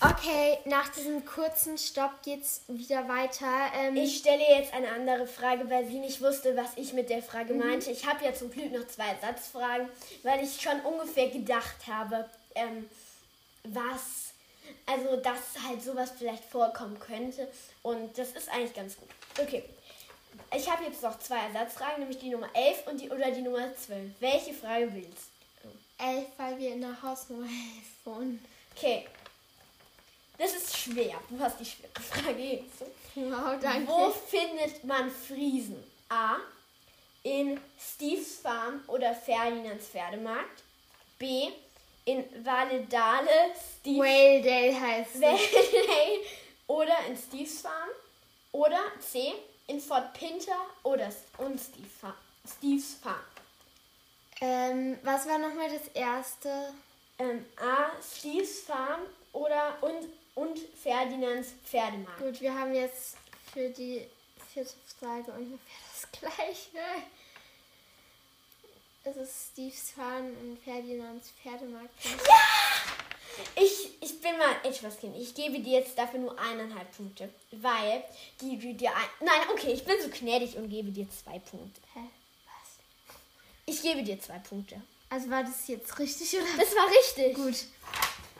Okay, 0.00 0.58
nach 0.64 0.88
diesem 0.90 1.24
kurzen 1.24 1.76
Stopp 1.76 2.22
geht's 2.22 2.62
wieder 2.68 3.08
weiter. 3.08 3.72
Ähm, 3.74 3.96
Ich 3.96 4.18
stelle 4.18 4.44
jetzt 4.48 4.72
eine 4.72 4.88
andere 4.90 5.26
Frage, 5.26 5.68
weil 5.68 5.86
sie 5.88 5.98
nicht 5.98 6.20
wusste, 6.20 6.56
was 6.56 6.70
ich 6.76 6.92
mit 6.92 7.10
der 7.10 7.20
Frage 7.20 7.52
meinte. 7.54 7.90
Ich 7.90 8.06
habe 8.06 8.24
ja 8.24 8.32
zum 8.32 8.48
Glück 8.50 8.70
noch 8.70 8.86
zwei 8.86 9.08
Ersatzfragen, 9.08 9.88
weil 10.22 10.44
ich 10.44 10.60
schon 10.60 10.80
ungefähr 10.82 11.30
gedacht 11.30 11.86
habe, 11.88 12.28
ähm, 12.54 12.88
was, 13.64 14.34
also 14.86 15.16
dass 15.16 15.64
halt 15.66 15.82
sowas 15.82 16.12
vielleicht 16.16 16.44
vorkommen 16.44 16.98
könnte. 17.00 17.48
Und 17.82 18.16
das 18.16 18.30
ist 18.32 18.48
eigentlich 18.50 18.74
ganz 18.74 18.96
gut. 18.96 19.08
Okay. 19.40 19.64
Ich 20.56 20.70
habe 20.70 20.84
jetzt 20.84 21.02
noch 21.02 21.18
zwei 21.18 21.38
Ersatzfragen, 21.38 21.98
nämlich 21.98 22.18
die 22.20 22.30
Nummer 22.30 22.48
11 22.54 22.86
und 22.86 23.00
die, 23.00 23.10
oder 23.10 23.32
die 23.32 23.42
Nummer 23.42 23.74
12. 23.74 24.12
Welche 24.20 24.54
Frage 24.54 24.94
willst 24.94 25.26
Elf, 25.98 26.26
weil 26.36 26.56
wir 26.58 26.72
in 26.74 26.80
der 26.82 27.02
Hausnummer 27.02 27.46
11 27.46 27.52
wohnen. 28.04 28.44
Okay. 28.76 29.04
Das 30.38 30.54
ist 30.54 30.76
schwer. 30.76 31.20
Du 31.28 31.38
hast 31.40 31.58
die 31.58 31.64
schwere 31.64 31.90
Frage 32.00 32.40
jetzt. 32.40 32.82
Wow, 33.16 33.58
danke. 33.60 33.88
Wo 33.88 34.10
findet 34.10 34.84
man 34.84 35.10
Friesen? 35.10 35.82
A. 36.08 36.36
In 37.24 37.60
Steves 37.78 38.36
Farm 38.38 38.82
oder 38.86 39.14
Ferdinands 39.14 39.88
Pferdemarkt. 39.88 40.62
B. 41.18 41.48
In 42.04 42.24
Valedale, 42.44 43.52
Steves 43.80 43.98
Whale 43.98 44.80
heißt 44.80 45.16
es. 45.16 45.20
Valley 45.20 46.24
oder 46.68 46.96
in 47.08 47.16
Steves 47.16 47.60
Farm. 47.60 47.88
Oder 48.52 48.80
C. 49.00 49.34
In 49.66 49.80
Fort 49.80 50.14
Pinter 50.14 50.56
oder 50.84 51.12
und 51.38 51.60
Steve 51.60 51.88
Farm. 52.00 52.14
Steves 52.46 52.94
Farm. 52.94 53.16
Ähm, 54.40 54.98
was 55.02 55.26
war 55.26 55.38
nochmal 55.38 55.68
das 55.68 55.88
erste? 55.88 56.72
Ähm, 57.18 57.44
A. 57.56 57.90
Steves 58.00 58.60
Farm 58.60 59.00
oder 59.32 59.76
und, 59.82 60.08
und 60.38 60.58
Ferdinands 60.58 61.54
Pferdemarkt. 61.64 62.18
Gut, 62.18 62.40
wir 62.40 62.54
haben 62.54 62.74
jetzt 62.74 63.16
für 63.52 63.68
die 63.70 64.06
vierte 64.52 64.74
Frage 64.98 65.32
ungefähr 65.32 65.58
das 65.92 66.10
gleiche. 66.12 66.78
Es 69.04 69.16
ist 69.16 69.52
Steve's 69.52 69.90
Farm 69.90 70.26
und 70.42 70.58
Ferdinands 70.62 71.32
Pferdemarkt. 71.42 71.90
Ich, 73.54 73.90
ich 74.00 74.20
bin 74.20 74.36
mal 74.36 74.56
etwas 74.64 74.98
Kind. 74.98 75.16
Ich 75.16 75.34
gebe 75.34 75.60
dir 75.60 75.80
jetzt 75.80 75.96
dafür 75.96 76.20
nur 76.20 76.38
eineinhalb 76.38 76.96
Punkte. 76.96 77.28
Weil 77.52 78.02
die, 78.40 78.58
die 78.58 78.74
dir 78.74 78.90
ein. 78.90 79.08
Nein, 79.20 79.40
okay, 79.52 79.72
ich 79.72 79.84
bin 79.84 79.96
so 80.02 80.08
gnädig 80.08 80.56
und 80.56 80.68
gebe 80.68 80.90
dir 80.90 81.08
zwei 81.10 81.38
Punkte. 81.38 81.80
Hä? 81.94 82.00
Was? 82.46 82.78
Ich 83.66 83.80
gebe 83.80 84.02
dir 84.02 84.20
zwei 84.20 84.38
Punkte. 84.40 84.82
Also 85.08 85.30
war 85.30 85.42
das 85.44 85.68
jetzt 85.68 85.98
richtig 85.98 86.34
oder? 86.34 86.46
Das 86.58 86.74
war 86.74 86.88
richtig. 86.90 87.34
Gut. 87.34 87.64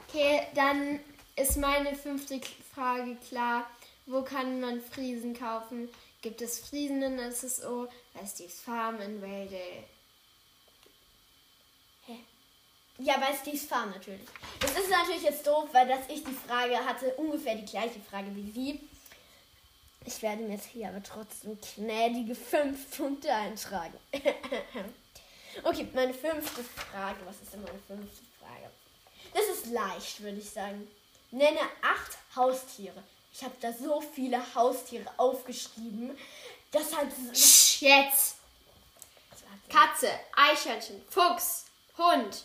Okay, 0.08 0.48
dann 0.54 1.00
ist 1.40 1.56
meine 1.56 1.94
fünfte 1.94 2.40
Frage 2.74 3.16
klar. 3.28 3.68
Wo 4.06 4.22
kann 4.22 4.60
man 4.60 4.80
Friesen 4.80 5.38
kaufen? 5.38 5.88
Gibt 6.22 6.40
es 6.40 6.58
Friesen 6.58 7.02
in 7.02 7.32
SSO? 7.32 7.88
Bei 8.14 8.26
Steve's 8.26 8.60
Farm 8.60 9.00
in 9.00 9.20
Waldale. 9.20 9.84
Ja, 13.00 13.16
bei 13.18 13.32
Steve's 13.32 13.66
Farm 13.66 13.90
natürlich. 13.90 14.26
Das 14.58 14.72
ist 14.72 14.90
natürlich 14.90 15.22
jetzt 15.22 15.46
doof, 15.46 15.68
weil 15.72 15.86
dass 15.86 16.08
ich 16.08 16.24
die 16.24 16.32
Frage 16.32 16.76
hatte, 16.76 17.14
ungefähr 17.14 17.54
die 17.54 17.64
gleiche 17.64 18.00
Frage 18.00 18.34
wie 18.34 18.50
sie. 18.50 18.80
Ich 20.04 20.20
werde 20.22 20.42
mir 20.42 20.54
jetzt 20.54 20.66
hier 20.66 20.88
aber 20.88 21.02
trotzdem 21.02 21.58
gnädige 21.76 22.34
fünf 22.34 22.96
Punkte 22.96 23.32
eintragen. 23.32 23.94
okay, 25.62 25.86
meine 25.94 26.14
fünfte 26.14 26.64
Frage. 26.64 27.18
Was 27.24 27.40
ist 27.40 27.52
denn 27.52 27.62
meine 27.62 27.78
fünfte 27.86 28.24
Frage? 28.40 28.70
Das 29.34 29.44
ist 29.56 29.66
leicht, 29.66 30.20
würde 30.22 30.38
ich 30.38 30.50
sagen. 30.50 30.88
Nenne 31.30 31.60
acht 31.82 32.16
Haustiere. 32.36 33.02
Ich 33.32 33.42
habe 33.44 33.54
da 33.60 33.72
so 33.72 34.00
viele 34.00 34.42
Haustiere 34.54 35.08
aufgeschrieben. 35.16 36.16
Das 36.72 36.94
hat. 36.96 37.06
Jetzt! 37.80 38.36
Katze, 39.68 40.08
Eichhörnchen, 40.34 41.02
Fuchs, 41.10 41.66
Hund. 41.98 42.44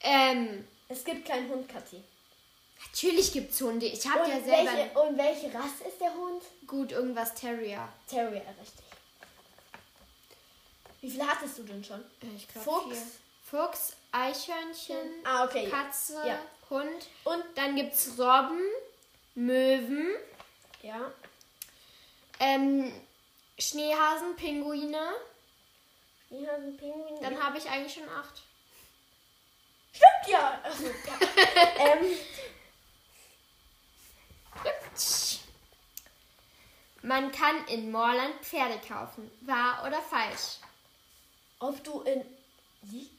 Ähm, 0.00 0.66
Es 0.88 1.04
gibt 1.04 1.26
keinen 1.26 1.48
Hund, 1.50 1.68
Kathi. 1.68 2.02
natürlich 2.86 3.32
gibt's 3.32 3.60
Hunde. 3.60 3.86
Ich 3.86 4.06
habe 4.08 4.28
ja 4.30 4.40
selber 4.40 4.72
welche, 4.72 4.98
und 5.00 5.18
welche 5.18 5.52
Rasse 5.52 5.84
ist 5.88 6.00
der 6.00 6.14
Hund? 6.14 6.42
gut 6.68 6.92
irgendwas 6.92 7.34
Terrier. 7.34 7.88
Terrier, 8.06 8.44
richtig. 8.60 8.84
Wie 11.00 11.10
viele 11.10 11.26
hattest 11.26 11.58
du 11.58 11.62
denn 11.64 11.82
schon? 11.84 12.00
Äh, 12.22 12.36
Ich 12.36 12.46
glaub, 12.48 12.64
Fuchs. 12.64 12.96
vier. 12.96 13.06
Fuchs, 13.50 13.92
Eichhörnchen, 14.12 15.24
Ah, 15.24 15.44
okay. 15.44 15.68
Katze, 15.68 16.14
Ja. 16.24 16.38
Hund. 16.70 17.06
Und, 17.24 17.44
Dann 17.54 17.76
gibt's 17.76 18.10
Robben, 18.18 18.60
Möwen, 19.34 20.08
ja. 20.82 21.12
ähm, 22.40 22.92
Schneehasen, 23.58 24.36
Pinguine. 24.36 25.12
Die 26.30 26.46
haben 26.48 26.76
Pinguin. 26.76 27.20
Dann 27.22 27.42
habe 27.42 27.58
ich 27.58 27.68
eigentlich 27.68 27.94
schon 27.94 28.08
acht. 28.08 28.42
Stimmt 29.92 30.28
ja. 30.32 30.62
Ähm, 31.78 32.06
Man 37.02 37.32
kann 37.32 37.66
in 37.68 37.90
Moorland 37.90 38.34
Pferde 38.42 38.78
kaufen. 38.86 39.30
Wahr 39.42 39.84
oder 39.86 40.02
falsch? 40.02 40.58
ob 41.60 41.82
du 41.84 42.00
in. 42.02 42.24
Die, 42.82 43.10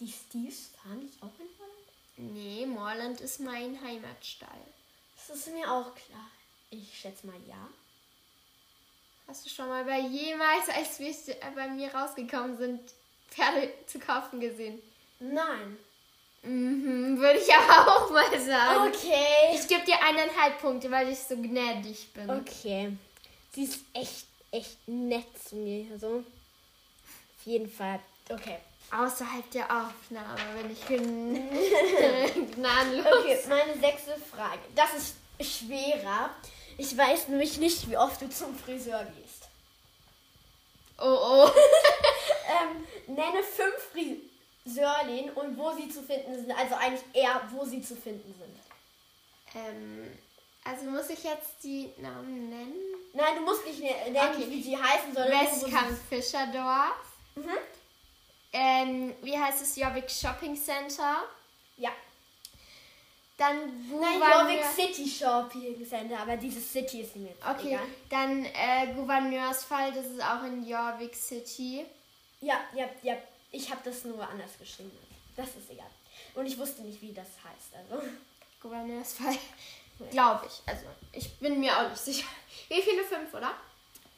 die 0.00 0.10
Steves 0.10 0.70
fahren 0.82 1.00
nicht 1.00 1.22
auch 1.22 1.38
in 1.38 1.46
Holland? 1.58 1.61
Nee, 2.16 2.66
Moorland 2.66 3.20
ist 3.20 3.40
mein 3.40 3.80
Heimatstall. 3.82 4.48
Das 5.16 5.36
ist 5.36 5.52
mir 5.52 5.70
auch 5.70 5.94
klar. 5.94 6.30
Ich 6.70 6.98
schätze 6.98 7.26
mal 7.26 7.40
ja. 7.48 7.68
Hast 9.28 9.46
du 9.46 9.50
schon 9.50 9.68
mal 9.68 9.84
bei 9.84 10.00
jemals, 10.00 10.68
als 10.68 10.98
wir 10.98 11.08
äh, 11.08 11.50
bei 11.54 11.68
mir 11.68 11.94
rausgekommen 11.94 12.56
sind, 12.58 12.80
Pferde 13.30 13.72
zu 13.86 13.98
kaufen 13.98 14.40
gesehen? 14.40 14.80
Nein. 15.20 15.78
Mhm, 16.42 17.18
würde 17.18 17.38
ich 17.38 17.54
aber 17.54 17.96
auch 17.96 18.10
mal 18.10 18.40
sagen. 18.40 18.88
Okay. 18.88 19.54
Ich 19.54 19.66
gebe 19.68 19.84
dir 19.84 20.02
eineinhalb 20.02 20.60
Punkte, 20.60 20.90
weil 20.90 21.08
ich 21.08 21.18
so 21.18 21.36
gnädig 21.36 22.12
bin. 22.12 22.28
Okay. 22.28 22.96
Sie 23.52 23.64
ist 23.64 23.80
echt, 23.92 24.26
echt 24.50 24.76
nett 24.88 25.26
zu 25.48 25.56
mir. 25.56 25.98
So. 25.98 26.18
Auf 26.18 27.46
jeden 27.46 27.70
Fall. 27.70 28.00
Okay. 28.28 28.58
Außerhalb 28.92 29.50
der 29.52 29.64
Aufnahme, 29.64 30.38
wenn 30.56 30.70
ich 30.70 30.84
gnadenlos. 32.54 33.06
Okay, 33.20 33.38
meine 33.48 33.78
sechste 33.80 34.14
Frage. 34.30 34.60
Das 34.74 34.92
ist 34.94 35.14
schwerer. 35.40 36.30
Ich 36.78 36.96
weiß 36.96 37.28
nämlich 37.28 37.56
nicht, 37.58 37.88
wie 37.88 37.96
oft 37.96 38.20
du 38.20 38.28
zum 38.28 38.54
Friseur 38.58 39.04
gehst. 39.16 39.48
Oh 40.98 41.18
oh. 41.20 41.50
Ähm, 42.44 43.14
nenne 43.14 43.42
fünf 43.42 43.74
Friseurläden 43.92 45.30
und 45.32 45.56
wo 45.56 45.72
sie 45.72 45.88
zu 45.88 46.02
finden 46.02 46.34
sind. 46.34 46.50
Also 46.52 46.74
eigentlich 46.74 47.02
eher, 47.14 47.40
wo 47.50 47.64
sie 47.64 47.80
zu 47.80 47.96
finden 47.96 48.34
sind. 48.38 48.58
ähm, 49.54 50.18
also 50.64 50.84
muss 50.86 51.08
ich 51.08 51.22
jetzt 51.24 51.62
die 51.62 51.90
Namen 51.98 52.50
nennen? 52.50 52.74
Nein, 53.14 53.36
du 53.36 53.42
musst 53.42 53.64
nicht 53.66 53.80
ne- 53.80 54.10
nennen, 54.10 54.34
Okay. 54.34 54.46
wie 54.50 54.62
sie 54.62 54.76
heißen, 54.76 55.14
sondern 55.14 55.40
Westkamp 55.46 55.98
Fischerdorf. 56.08 56.96
Mhm. 57.36 57.48
Ähm, 58.52 59.14
wie 59.22 59.38
heißt 59.38 59.62
es? 59.62 59.76
Jobbik 59.76 60.10
Shopping 60.10 60.56
Center. 60.56 61.22
Ja. 61.76 61.90
Dann 63.38 63.88
wo 63.90 64.00
Nein, 64.00 64.20
waren 64.20 64.48
Jorvik 64.48 64.58
wir? 64.76 64.86
City 64.86 65.08
Shopping 65.08 65.86
Center, 65.88 66.20
aber 66.20 66.36
dieses 66.36 66.70
City 66.70 67.00
ist 67.00 67.16
mir 67.16 67.28
jetzt 67.30 67.44
Okay, 67.44 67.68
egal. 67.74 67.86
dann 68.10 68.44
äh, 68.44 68.92
Gouverneursfall, 68.94 69.92
das 69.92 70.06
ist 70.06 70.22
auch 70.22 70.44
in 70.44 70.66
Jorvik 70.66 71.14
City. 71.16 71.84
Ja, 72.40 72.60
ja, 72.74 72.88
ja. 73.02 73.16
Ich 73.50 73.70
habe 73.70 73.80
das 73.84 74.04
nur 74.04 74.26
anders 74.28 74.50
geschrieben. 74.58 74.96
Das 75.36 75.48
ist 75.48 75.70
egal. 75.70 75.90
Und 76.34 76.46
ich 76.46 76.58
wusste 76.58 76.82
nicht, 76.82 77.00
wie 77.00 77.12
das 77.12 77.26
heißt. 77.26 77.90
Also. 77.90 78.06
Gouverneursfall, 78.60 79.36
glaube 80.10 80.46
ich. 80.46 80.62
Also, 80.66 80.84
ich 81.12 81.38
bin 81.38 81.58
mir 81.58 81.76
auch 81.76 81.88
nicht 81.88 82.02
sicher. 82.02 82.28
Wie 82.68 82.82
viele? 82.82 83.02
Fünf, 83.04 83.32
oder? 83.34 83.54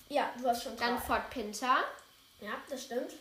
Ja, 0.08 0.30
du 0.40 0.46
hast 0.48 0.64
schon 0.64 0.76
Dann 0.76 0.96
drei. 0.96 1.06
Fort 1.06 1.30
Pinter. 1.30 1.78
Ja, 2.40 2.52
das 2.68 2.82
stimmt. 2.84 3.12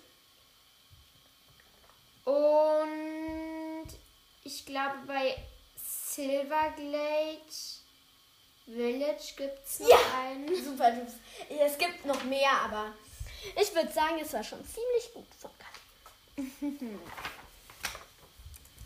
Und 2.26 3.88
ich 4.44 4.66
glaube, 4.66 4.96
bei 5.08 5.36
Silverglade 5.76 7.40
Village 8.66 9.34
gibt 9.36 9.66
es 9.66 9.80
noch 9.80 9.90
Ja! 9.90 9.98
einen. 10.26 10.56
Super, 10.64 10.92
du. 10.92 11.06
Es 11.50 11.78
gibt 11.78 12.06
noch 12.06 12.24
mehr, 12.24 12.52
aber 12.64 12.94
ich 13.60 13.74
würde 13.76 13.92
sagen, 13.92 14.20
es 14.22 14.32
war 14.34 14.44
schon 14.44 14.64
ziemlich 14.66 15.14
gut 15.14 15.28
von 15.40 15.52
Kathi. 15.58 16.98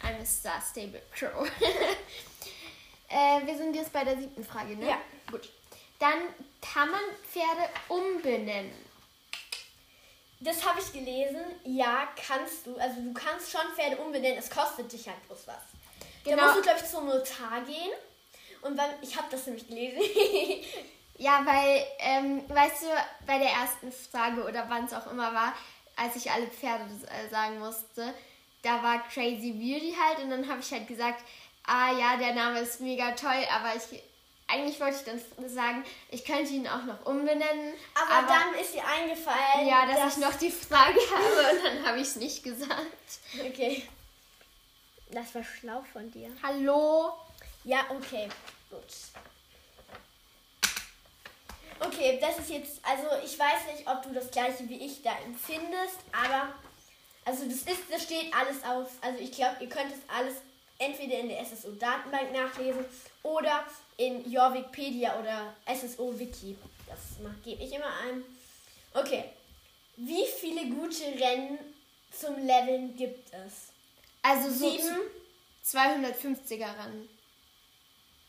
Ein 0.02 0.26
Star 0.26 0.62
Stable 0.62 1.02
Crow. 1.14 1.48
äh, 3.10 3.46
wir 3.46 3.58
sind 3.58 3.76
jetzt 3.76 3.94
bei 3.94 4.04
der 4.04 4.18
siebten 4.18 4.44
Frage, 4.44 4.76
ne? 4.76 4.90
Ja. 4.90 5.02
Gut. 5.30 5.50
Dann 6.00 6.34
kann 6.62 6.90
man 6.92 7.02
Pferde 7.32 7.70
umbenennen. 7.88 8.87
Das 10.40 10.64
habe 10.66 10.80
ich 10.80 10.94
gelesen. 10.94 11.42
Ja, 11.64 12.08
kannst 12.16 12.68
du. 12.68 12.76
Also 12.78 13.02
du 13.02 13.14
kannst 13.14 13.52
schon 13.52 13.62
Pferde 13.76 13.98
umbenennen. 13.98 14.38
Es 14.38 14.50
kostet 14.50 14.92
dich 14.92 15.08
halt 15.08 15.22
bloß 15.28 15.48
was. 15.48 15.56
Da 16.24 16.32
Genau. 16.32 16.44
musst 16.44 16.58
du, 16.58 16.62
glaube 16.62 16.80
ich, 16.84 16.86
zum 16.90 17.08
Notar 17.08 17.62
gehen. 17.62 17.92
Und 18.62 18.76
beim, 18.76 18.92
ich 19.02 19.16
habe 19.16 19.28
das 19.32 19.46
nämlich 19.46 19.68
gelesen. 19.68 20.02
Ja, 21.20 21.42
weil, 21.46 21.84
ähm, 21.98 22.44
weißt 22.48 22.84
du, 22.84 22.88
bei 23.26 23.40
der 23.40 23.50
ersten 23.50 23.92
Frage 23.92 24.44
oder 24.44 24.66
wann 24.70 24.86
es 24.86 24.94
auch 24.94 25.10
immer 25.12 25.34
war, 25.34 25.52
als 25.96 26.16
ich 26.16 26.30
alle 26.30 26.46
Pferde 26.46 26.84
äh, 26.84 27.28
sagen 27.32 27.58
musste, 27.58 28.14
da 28.62 28.84
war 28.84 29.02
Crazy 29.08 29.52
Beauty 29.54 29.96
halt 30.00 30.20
und 30.20 30.30
dann 30.30 30.48
habe 30.48 30.60
ich 30.60 30.72
halt 30.72 30.88
gesagt, 30.88 31.24
ah 31.66 31.92
ja, 31.98 32.18
der 32.18 32.36
Name 32.36 32.60
ist 32.60 32.82
mega 32.82 33.14
toll, 33.14 33.48
aber 33.52 33.72
ich 33.76 34.00
eigentlich 34.48 34.80
wollte 34.80 34.98
ich 34.98 35.04
dann 35.04 35.50
sagen, 35.50 35.84
ich 36.10 36.24
könnte 36.24 36.54
ihn 36.54 36.68
auch 36.68 36.84
noch 36.84 37.06
umbenennen. 37.06 37.74
Aber, 37.94 38.20
aber 38.20 38.28
dann 38.28 38.62
ist 38.62 38.74
dir 38.74 38.86
eingefallen. 38.86 39.68
Ja, 39.68 39.86
dass, 39.86 40.00
dass 40.00 40.18
ich 40.18 40.24
noch 40.24 40.36
die 40.36 40.52
Frage 40.52 41.00
habe 41.12 41.56
und 41.56 41.66
dann 41.66 41.86
habe 41.86 41.98
ich 41.98 42.08
es 42.08 42.16
nicht 42.16 42.44
gesagt. 42.44 42.72
Okay. 43.34 43.84
Das 45.12 45.36
war 45.36 45.44
schlau 45.44 45.84
von 45.92 46.10
dir. 46.12 46.30
Hallo? 46.42 47.14
Ja, 47.64 47.86
okay. 47.90 48.30
Gut. 48.70 48.84
Okay, 51.80 52.18
das 52.20 52.40
ist 52.40 52.50
jetzt, 52.50 52.80
also 52.84 53.08
ich 53.24 53.38
weiß 53.38 53.74
nicht, 53.74 53.88
ob 53.88 54.02
du 54.02 54.12
das 54.14 54.32
gleiche 54.32 54.68
wie 54.68 54.86
ich 54.86 55.04
da 55.04 55.12
empfindest, 55.26 56.00
aber 56.12 56.54
also 57.24 57.46
das 57.46 57.58
ist, 57.58 57.92
das 57.92 58.04
steht 58.04 58.34
alles 58.34 58.64
auf, 58.64 58.90
also 59.02 59.20
ich 59.20 59.32
glaube, 59.32 59.58
ihr 59.60 59.70
könnt 59.70 59.92
es 59.92 60.00
alles 60.08 60.38
entweder 60.80 61.20
in 61.20 61.30
der 61.30 61.46
SSO-Datenbank 61.46 62.32
nachlesen 62.32 62.86
oder 63.22 63.66
in 63.98 64.24
Your 64.26 64.54
Wikipedia 64.54 65.20
oder 65.20 65.56
SSO-Wiki. 65.66 66.58
Das 66.88 67.00
gebe 67.44 67.64
ich 67.64 67.74
immer 67.74 67.92
ein. 68.06 68.24
Okay. 68.94 69.26
Wie 69.98 70.26
viele 70.40 70.70
gute 70.70 71.04
Rennen 71.20 71.58
zum 72.12 72.36
Leveln 72.46 72.96
gibt 72.96 73.34
es? 73.34 73.70
Also 74.22 74.50
so 74.50 74.70
Sieben. 74.70 74.98
250er 75.66 76.78
Rennen. 76.78 77.10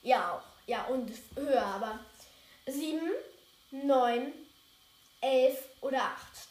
Ja, 0.02 0.32
auch. 0.34 0.42
Ja, 0.66 0.84
und 0.84 1.10
höher, 1.34 1.64
aber 1.64 1.98
sieben, 2.66 3.10
neun, 3.70 4.32
elf 5.20 5.58
oder 5.80 6.02
acht. 6.02 6.48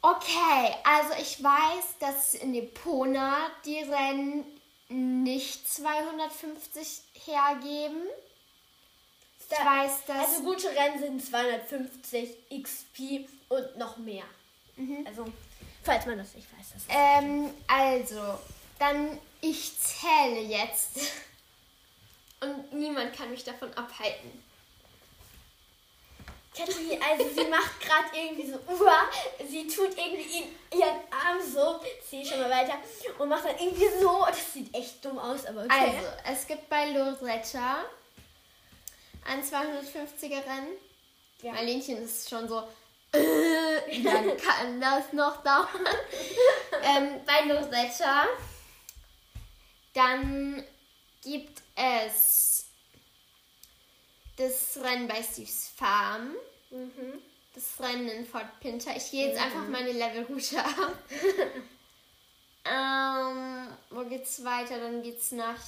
Okay, 0.00 0.74
also 0.84 1.14
ich 1.20 1.42
weiß, 1.42 1.98
dass 1.98 2.34
in 2.34 2.54
Epona 2.54 3.50
die 3.64 3.80
Rennen 3.80 4.57
nicht 4.88 5.68
250 5.68 7.02
hergeben. 7.24 8.02
Ich 9.50 9.58
weiß, 9.58 10.04
dass 10.06 10.28
also 10.28 10.42
gute 10.42 10.68
Rennen 10.68 10.98
sind 10.98 11.24
250 11.24 12.36
XP 12.62 13.28
und 13.48 13.78
noch 13.78 13.96
mehr. 13.96 14.24
Mhm. 14.76 15.06
Also, 15.06 15.26
falls 15.82 16.04
man 16.06 16.18
das 16.18 16.34
nicht 16.34 16.46
weiß. 16.58 16.66
Das 16.74 16.82
ähm, 16.88 17.50
also, 17.66 18.38
dann 18.78 19.18
ich 19.40 19.78
zähle 19.78 20.40
jetzt. 20.40 21.00
Und 22.40 22.72
niemand 22.72 23.16
kann 23.16 23.32
mich 23.32 23.42
davon 23.42 23.72
abhalten. 23.74 24.30
Kathi, 26.58 26.98
also 27.00 27.28
sie 27.34 27.48
macht 27.48 27.80
gerade 27.80 28.08
irgendwie 28.14 28.50
so, 28.50 28.58
uah, 28.66 29.08
sie 29.48 29.66
tut 29.66 29.96
irgendwie 29.96 30.44
ihren 30.72 31.00
Arm 31.10 31.40
so, 31.40 31.80
zieh 32.08 32.24
schon 32.24 32.40
mal 32.40 32.50
weiter, 32.50 32.74
und 33.18 33.28
macht 33.28 33.44
dann 33.44 33.58
irgendwie 33.58 33.88
so, 34.00 34.24
das 34.26 34.52
sieht 34.52 34.74
echt 34.74 35.04
dumm 35.04 35.18
aus, 35.18 35.46
aber 35.46 35.64
okay. 35.64 35.94
Also, 36.24 36.40
es 36.40 36.46
gibt 36.46 36.68
bei 36.68 36.90
Loretta 36.90 37.84
ein 39.24 39.42
250er 39.42 40.44
Rennen. 40.46 40.76
Ja. 41.42 41.52
Marlenchen 41.52 42.02
ist 42.02 42.28
schon 42.28 42.48
so, 42.48 42.62
äh, 43.12 44.02
dann 44.02 44.36
kann 44.36 44.80
das 44.80 45.12
noch 45.12 45.42
dauern. 45.42 45.68
ähm, 46.82 47.20
bei 47.24 47.46
Loretta. 47.46 48.26
Dann 49.94 50.64
gibt 51.22 51.62
es 51.74 52.47
das 54.38 54.78
Rennen 54.82 55.06
bei 55.08 55.22
Steve's 55.22 55.68
Farm. 55.76 56.34
Mhm. 56.70 57.20
Das 57.54 57.80
Rennen 57.80 58.08
in 58.08 58.26
Fort 58.26 58.60
Pinter. 58.60 58.96
Ich 58.96 59.10
gehe 59.10 59.28
jetzt 59.28 59.38
mhm. 59.38 59.44
einfach 59.44 59.68
meine 59.68 59.92
Levelroute 59.92 60.64
ab. 60.64 60.98
ähm, 62.64 63.68
wo 63.90 64.04
geht's 64.04 64.44
weiter? 64.44 64.78
Dann 64.78 65.02
geht's 65.02 65.32
nach 65.32 65.58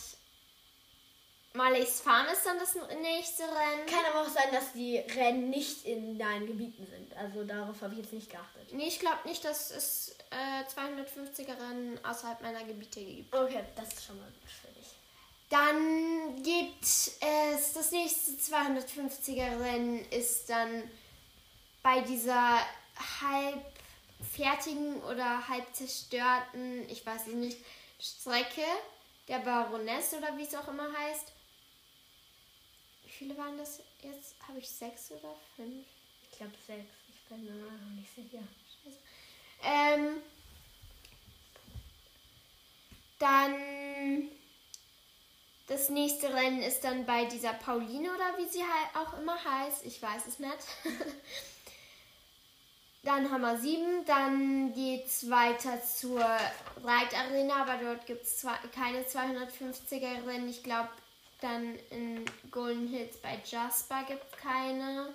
Marleys 1.53 2.01
Farm 2.01 2.27
ist 2.33 2.47
dann 2.47 2.61
das 2.61 2.77
nächste 3.03 3.43
Rennen. 3.43 3.87
Kann 3.87 4.05
aber 4.13 4.23
auch 4.23 4.29
sein, 4.29 4.53
dass 4.53 4.73
die 4.73 4.99
Rennen 4.99 5.51
nicht 5.51 5.85
in 5.85 6.17
deinen 6.17 6.47
Gebieten 6.47 6.87
sind. 6.87 7.17
Also 7.17 7.43
darauf 7.43 7.83
habe 7.83 7.95
ich 7.95 8.01
jetzt 8.01 8.13
nicht 8.13 8.31
geachtet. 8.31 8.73
Nee, 8.73 8.87
ich 8.87 9.01
glaube 9.01 9.19
nicht, 9.27 9.45
dass 9.45 9.73
es 9.73 10.17
äh, 10.31 10.63
250er 10.65 11.61
Rennen 11.61 11.99
außerhalb 12.05 12.41
meiner 12.41 12.63
Gebiete 12.63 13.01
gibt. 13.01 13.35
Okay, 13.35 13.65
das 13.75 13.89
ist 13.89 14.07
schon 14.07 14.19
mal 14.19 14.29
dich. 14.77 14.80
Dann 15.51 16.41
gibt 16.45 16.85
es 16.85 17.19
das 17.75 17.91
nächste 17.91 18.33
250er 18.33 19.61
Rennen 19.61 20.05
ist 20.11 20.49
dann 20.49 20.89
bei 21.83 22.01
dieser 22.03 22.61
halb 23.21 23.65
fertigen 24.33 25.03
oder 25.03 25.49
halb 25.49 25.75
zerstörten, 25.75 26.89
ich 26.89 27.05
weiß 27.05 27.27
nicht, 27.27 27.59
Strecke 28.01 28.65
der 29.27 29.41
Baroness 29.41 30.15
oder 30.15 30.37
wie 30.39 30.45
es 30.45 30.55
auch 30.55 30.69
immer 30.69 30.93
heißt. 30.93 31.33
Wie 33.05 33.11
viele 33.11 33.37
waren 33.37 33.59
das 33.59 33.81
jetzt? 34.03 34.37
Habe 34.47 34.61
ich 34.61 34.69
sechs 34.69 35.11
oder 35.11 35.35
fünf? 35.57 35.85
Ich 36.31 36.39
glaube 36.39 36.55
sechs. 36.65 36.93
Ich 37.09 37.29
bin 37.29 37.45
mir 37.45 37.65
noch 37.65 37.91
nicht 37.97 38.15
sicher. 38.15 38.43
Scheiße. 38.85 38.99
Ähm, 39.65 40.23
dann 43.19 44.31
das 45.71 45.89
nächste 45.89 46.35
Rennen 46.35 46.63
ist 46.63 46.83
dann 46.83 47.07
bei 47.07 47.27
dieser 47.27 47.53
Pauline 47.53 48.13
oder 48.13 48.37
wie 48.39 48.49
sie 48.49 48.65
auch 48.93 49.17
immer 49.21 49.37
heißt. 49.43 49.87
Ich 49.87 50.03
weiß 50.03 50.27
es 50.27 50.41
nicht. 50.41 50.59
dann 53.05 53.31
haben 53.31 53.43
wir 53.43 53.57
sieben. 53.57 54.05
Dann 54.05 54.73
geht 54.73 55.07
es 55.07 55.31
weiter 55.31 55.81
zur 55.81 56.27
Reitarena, 56.83 57.63
aber 57.63 57.77
dort 57.85 58.05
gibt 58.05 58.23
es 58.23 58.45
keine 58.75 59.03
250er 59.03 60.27
Rennen. 60.27 60.49
Ich 60.49 60.65
glaube, 60.65 60.89
dann 61.41 61.79
in 61.91 62.25
Golden 62.51 62.89
Hills 62.89 63.19
bei 63.19 63.39
Jasper 63.45 64.03
gibt 64.09 64.25
es 64.25 64.41
keine. 64.41 65.15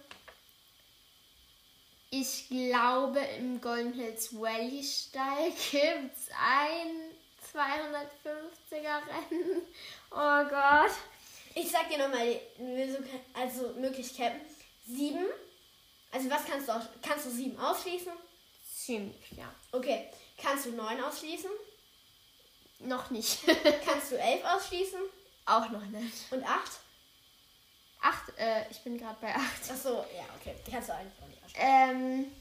Ich 2.12 2.48
glaube, 2.48 3.20
im 3.39 3.60
Golden 3.60 3.91
Hills 3.91 4.34
Valley 4.34 4.82
Stall 4.86 5.52
gibt 5.72 6.15
es 6.15 6.30
ein 6.39 7.05
250er 7.56 9.00
Rennen. 9.08 9.62
Oh 10.12 10.44
Gott. 10.50 10.91
Ich 11.56 11.72
sag 11.72 11.89
dir 11.89 11.98
nochmal, 11.98 12.39
also 13.34 13.70
Möglichkeiten. 13.80 14.41
Sieben. 14.86 15.26
Also 16.12 16.30
was 16.30 16.46
kannst 16.46 16.68
du 16.68 16.74
aus 16.74 16.84
Kannst 17.02 17.26
du 17.26 17.30
sieben 17.30 17.60
ausschließen? 17.60 18.13
Ziemlich, 18.74 19.32
ja. 19.32 19.54
Okay. 19.72 20.10
Kannst 20.38 20.65
du 20.65 20.72
neun 20.72 21.02
ausschließen? 21.04 21.50
Noch 22.80 23.10
nicht. 23.10 23.39
kannst 23.86 24.12
du 24.12 24.18
elf 24.18 24.44
ausschließen? 24.46 25.00
Auch 25.46 25.70
noch 25.70 25.86
nicht. 25.86 26.32
Und 26.32 26.44
acht? 26.44 26.72
Acht, 28.02 28.38
äh, 28.38 28.70
ich 28.70 28.82
bin 28.82 28.98
gerade 28.98 29.18
bei 29.20 29.34
acht. 29.34 29.62
Ach 29.70 29.76
so, 29.76 30.06
ja, 30.15 30.26
okay. 30.39 30.56
Die 30.65 30.72
kannst 30.72 30.89
du 30.89 30.94
eigentlich 30.94 31.22
auch 31.22 31.28
nicht 31.28 31.44
ausschließen. 31.44 31.70
Ähm. 31.70 32.32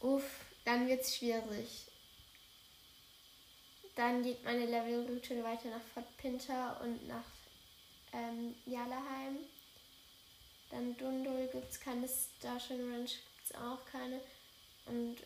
Uff, 0.00 0.24
dann 0.64 0.86
wird's 0.86 1.16
schwierig. 1.16 1.83
Dann 3.94 4.22
geht 4.22 4.42
meine 4.44 4.66
Levelroute 4.66 5.42
weiter 5.44 5.68
nach 5.70 5.82
Fort 5.92 6.16
Pinter 6.16 6.80
und 6.82 7.06
nach 7.06 7.24
ähm, 8.12 8.54
Jalaheim. 8.66 9.38
Dann 10.70 10.96
Dundul 10.96 11.48
gibt 11.52 11.70
es 11.70 11.78
keine, 11.78 12.08
Starshine 12.08 12.92
Ranch 12.92 13.12
gibt 13.12 13.50
es 13.50 13.54
auch 13.54 13.84
keine. 13.90 14.20
Und 14.86 15.18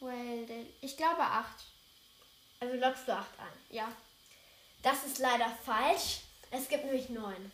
well, 0.00 0.66
ich 0.80 0.96
glaube 0.96 1.20
acht. 1.20 1.64
Also 2.60 2.76
lockst 2.76 3.06
du 3.06 3.12
acht 3.12 3.38
an? 3.38 3.52
Ja. 3.70 3.92
Das 4.82 5.04
ist 5.04 5.18
leider 5.18 5.50
falsch. 5.64 6.20
Es 6.50 6.68
gibt 6.68 6.84
nämlich 6.84 7.10
neun. 7.10 7.52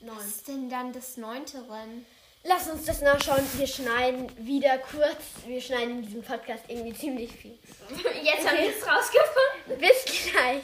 Neun. 0.00 0.16
Was 0.16 0.26
ist 0.26 0.48
denn 0.48 0.70
dann 0.70 0.92
das 0.92 1.16
neunte 1.16 1.68
Rennen? 1.68 2.06
Lass 2.42 2.68
uns 2.68 2.86
das 2.86 3.02
nachschauen. 3.02 3.46
Wir 3.58 3.66
schneiden 3.66 4.30
wieder 4.46 4.78
kurz. 4.78 5.22
Wir 5.46 5.60
schneiden 5.60 5.98
in 5.98 6.02
diesem 6.02 6.22
Podcast 6.22 6.64
irgendwie 6.68 6.94
ziemlich 6.94 7.30
viel. 7.32 7.58
Jetzt 8.22 8.48
haben 8.48 8.56
wir 8.56 8.70
es 8.70 8.86
rausgefunden. 8.86 9.78
Bis 9.78 10.30
gleich. 10.32 10.62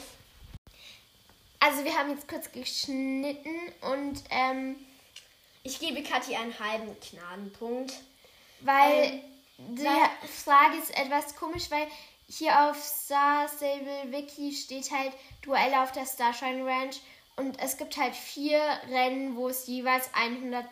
Also 1.59 1.83
wir 1.83 1.97
haben 1.97 2.11
jetzt 2.11 2.27
kurz 2.27 2.51
geschnitten 2.51 3.55
und 3.81 4.23
ähm, 4.29 4.75
ich 5.63 5.79
gebe 5.79 6.03
Kathi 6.03 6.35
einen 6.35 6.57
halben 6.59 6.95
Gnadenpunkt. 6.99 7.93
Weil 8.61 9.05
ähm, 9.05 9.21
die 9.57 10.27
Frage 10.43 10.77
ist 10.77 10.97
etwas 10.97 11.35
komisch, 11.35 11.69
weil 11.69 11.87
hier 12.29 12.69
auf 12.69 12.81
Star 12.81 13.47
Stable 13.49 14.11
Wiki 14.11 14.53
steht 14.53 14.91
halt 14.91 15.13
Duelle 15.41 15.81
auf 15.81 15.91
der 15.91 16.05
Starshine 16.05 16.63
Ranch 16.65 16.97
und 17.37 17.59
es 17.59 17.77
gibt 17.77 17.97
halt 17.97 18.15
vier 18.15 18.61
Rennen, 18.89 19.35
wo 19.35 19.49
es 19.49 19.65
jeweils 19.67 20.09
100 20.13 20.65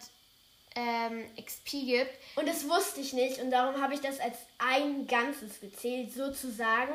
ähm, 0.75 1.25
XP 1.43 1.71
gibt. 1.85 2.11
Und 2.35 2.47
das 2.47 2.67
wusste 2.67 3.01
ich 3.01 3.13
nicht 3.13 3.39
und 3.39 3.51
darum 3.51 3.81
habe 3.81 3.93
ich 3.93 4.01
das 4.01 4.19
als 4.19 4.37
ein 4.57 5.07
Ganzes 5.07 5.59
gezählt, 5.59 6.13
sozusagen. 6.13 6.93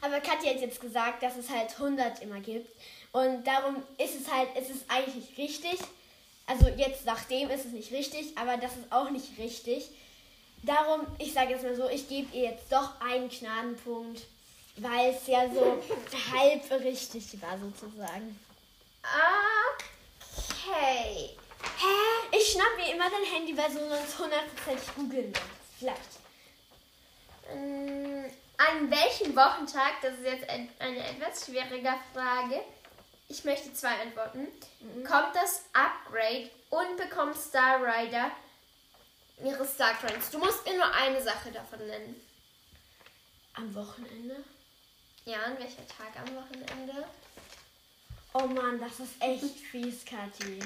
Aber 0.00 0.20
Katja 0.20 0.52
hat 0.52 0.60
jetzt 0.60 0.80
gesagt, 0.80 1.22
dass 1.22 1.36
es 1.36 1.50
halt 1.50 1.70
100 1.72 2.22
immer 2.22 2.40
gibt. 2.40 2.70
Und 3.12 3.44
darum 3.46 3.82
ist 3.98 4.20
es 4.20 4.30
halt, 4.30 4.48
es 4.54 4.70
ist 4.70 4.84
eigentlich 4.88 5.14
nicht 5.14 5.38
richtig. 5.38 5.80
Also 6.46 6.68
jetzt 6.68 7.04
nachdem 7.06 7.50
ist 7.50 7.64
es 7.64 7.72
nicht 7.72 7.92
richtig, 7.92 8.36
aber 8.36 8.56
das 8.56 8.72
ist 8.72 8.92
auch 8.92 9.10
nicht 9.10 9.38
richtig. 9.38 9.88
Darum, 10.62 11.06
ich 11.18 11.32
sage 11.32 11.52
jetzt 11.52 11.62
mal 11.62 11.74
so, 11.74 11.88
ich 11.88 12.08
gebe 12.08 12.34
ihr 12.36 12.50
jetzt 12.50 12.70
doch 12.70 13.00
einen 13.00 13.28
Gnadenpunkt. 13.28 14.22
weil 14.76 15.10
es 15.14 15.26
ja 15.26 15.48
so 15.48 15.82
halb 16.32 16.70
richtig 16.84 17.40
war 17.40 17.58
sozusagen. 17.58 18.38
Okay. 20.68 21.30
Schnapp 22.56 22.76
mir 22.76 22.94
immer 22.94 23.10
dein 23.10 23.24
Handy, 23.24 23.56
weil 23.56 23.70
so 23.70 23.78
sonst 23.78 24.18
hundertprozentig 24.18 24.94
googeln 24.94 25.26
wird. 25.26 25.40
Vielleicht. 25.78 26.00
Ähm, 27.50 28.24
An 28.56 28.90
welchem 28.90 29.36
Wochentag, 29.36 30.00
das 30.00 30.14
ist 30.14 30.24
jetzt 30.24 30.48
ein, 30.48 30.70
eine 30.78 31.06
etwas 31.06 31.44
schwierige 31.44 31.94
Frage, 32.14 32.62
ich 33.28 33.44
möchte 33.44 33.72
zwei 33.74 34.00
antworten, 34.00 34.48
kommt 35.06 35.34
das 35.34 35.64
Upgrade 35.74 36.50
und 36.70 36.96
bekommt 36.96 37.36
Star 37.36 37.78
Rider 37.82 38.30
ihre 39.44 39.66
Star 39.66 39.94
Coins? 39.94 40.30
Du 40.30 40.38
musst 40.38 40.64
mir 40.64 40.76
nur 40.76 40.90
eine 40.94 41.22
Sache 41.22 41.50
davon 41.52 41.86
nennen. 41.86 42.26
Am 43.54 43.74
Wochenende? 43.74 44.42
Ja, 45.26 45.42
an 45.42 45.58
welcher 45.58 45.86
Tag 45.88 46.16
am 46.18 46.36
Wochenende? 46.36 47.06
Oh 48.32 48.46
Mann, 48.46 48.80
das 48.80 49.00
ist 49.00 49.20
echt 49.20 49.58
fies, 49.58 50.04
Kathi. 50.04 50.60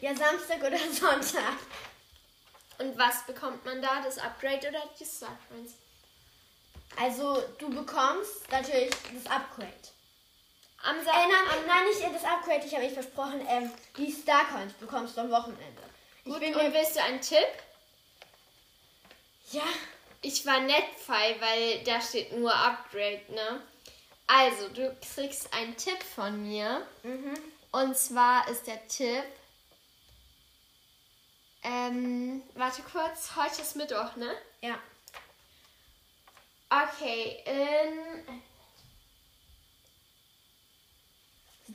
Ja, 0.00 0.14
Samstag 0.14 0.58
oder 0.62 0.78
Sonntag. 0.92 1.56
Und 2.78 2.96
was 2.96 3.26
bekommt 3.26 3.64
man 3.64 3.82
da? 3.82 4.00
Das 4.02 4.18
Upgrade 4.18 4.68
oder 4.68 4.82
die 4.98 5.04
Star 5.04 5.36
Coins? 5.48 5.72
Also, 6.96 7.42
du 7.58 7.68
bekommst 7.70 8.50
natürlich 8.50 8.90
das 8.90 9.30
Upgrade. 9.30 9.72
Am 10.84 10.96
Äh, 10.96 11.04
Samstag. 11.04 11.28
nein, 11.28 11.64
nein, 11.66 11.84
nicht 11.86 12.02
das 12.14 12.24
Upgrade, 12.24 12.64
ich 12.64 12.72
habe 12.74 12.84
mich 12.84 12.94
versprochen. 12.94 13.44
Ähm, 13.48 13.70
die 13.96 14.12
Starcoins 14.12 14.72
bekommst 14.74 15.16
du 15.16 15.22
am 15.22 15.30
Wochenende. 15.30 15.82
Ich 16.24 16.32
Gut, 16.32 16.40
bin 16.40 16.54
und 16.54 16.62
mir. 16.62 16.72
willst 16.72 16.96
du 16.96 17.02
einen 17.02 17.20
Tipp? 17.20 17.48
Ja. 19.50 19.62
Ich 20.22 20.44
war 20.46 20.60
nett, 20.60 20.84
Fei, 21.04 21.36
weil 21.40 21.82
da 21.84 22.00
steht 22.00 22.32
nur 22.36 22.54
Upgrade, 22.54 23.22
ne? 23.28 23.60
Also, 24.26 24.68
du 24.68 24.96
kriegst 25.14 25.52
einen 25.54 25.76
Tipp 25.76 26.02
von 26.14 26.42
mir. 26.42 26.86
Mhm. 27.02 27.34
Und 27.72 27.96
zwar 27.96 28.48
ist 28.48 28.66
der 28.66 28.86
Tipp. 28.88 29.24
Ähm, 31.62 32.42
warte 32.54 32.82
kurz, 32.82 33.34
heute 33.36 33.62
ist 33.62 33.76
Mittwoch, 33.76 34.16
ne? 34.16 34.30
Ja. 34.60 34.78
Okay, 36.70 37.42
in. 37.46 38.38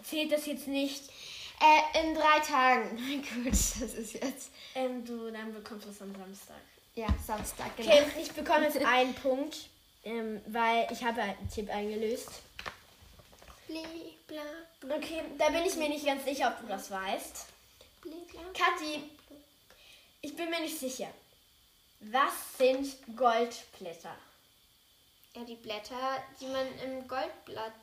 Zählt 0.04 0.32
das 0.32 0.46
jetzt 0.46 0.67
nicht? 0.67 1.04
Äh, 1.60 2.02
in 2.02 2.13
drei 2.15 2.39
Tagen. 2.39 2.98
Gut, 3.43 3.52
das 3.52 3.82
ist 3.82 4.13
jetzt. 4.13 4.52
Ähm, 4.76 5.06
du, 5.06 5.32
dann 5.32 5.54
bekommst 5.54 5.86
du 5.86 5.91
es 5.91 6.02
am 6.02 6.13
Samstag. 6.15 6.58
Ja, 6.96 7.08
Samstag, 7.26 7.76
genau. 7.78 7.91
Okay, 7.91 8.22
ich 8.22 8.32
bekomme 8.32 8.65
jetzt 8.65 8.78
einen 8.86 9.13
Punkt, 9.15 9.69
ähm, 10.04 10.41
weil 10.48 10.88
ich 10.91 11.04
habe 11.04 11.22
einen 11.22 11.50
Tipp 11.50 11.69
eingelöst. 11.69 12.30
Okay, 14.84 15.22
da 15.38 15.50
bin 15.50 15.65
ich 15.65 15.76
mir 15.76 15.89
nicht 15.89 16.06
ganz 16.06 16.26
sicher, 16.26 16.50
ob 16.50 16.62
du 16.62 16.67
das 16.67 16.91
weißt. 16.91 17.48
Kathi, 18.54 19.10
ich 20.23 20.36
bin 20.36 20.49
mir 20.49 20.62
nicht 20.62 20.79
sicher. 20.79 21.09
Was 21.99 22.57
sind 22.57 22.95
Goldblätter? 23.15 24.15
Ja, 25.36 25.43
die 25.43 25.55
Blätter, 25.55 26.23
die 26.39 26.47
man 26.47 26.67
im 26.79 27.07
Goldblatt. 27.07 27.73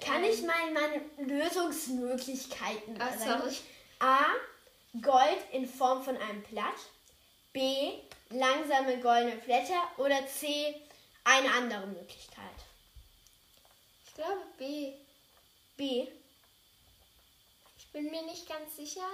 Kann 0.00 0.22
ich 0.24 0.42
mal 0.42 0.70
meine 0.72 1.02
Lösungsmöglichkeiten 1.18 2.98
sagen? 2.98 3.18
sorry. 3.18 3.56
A. 4.00 4.26
Gold 5.00 5.38
in 5.52 5.68
Form 5.68 6.02
von 6.02 6.16
einem 6.16 6.42
Blatt. 6.42 6.76
B. 7.52 7.92
Langsame 8.30 8.98
goldene 9.00 9.36
Blätter. 9.36 9.82
Oder 9.98 10.26
C. 10.26 10.74
Eine 11.24 11.52
andere 11.52 11.86
Möglichkeit. 11.86 12.44
Ich 14.06 14.14
glaube 14.14 14.42
B. 14.56 14.92
B. 15.76 16.08
Ich 17.78 17.86
bin 17.92 18.10
mir 18.10 18.22
nicht 18.22 18.48
ganz 18.48 18.76
sicher, 18.76 19.08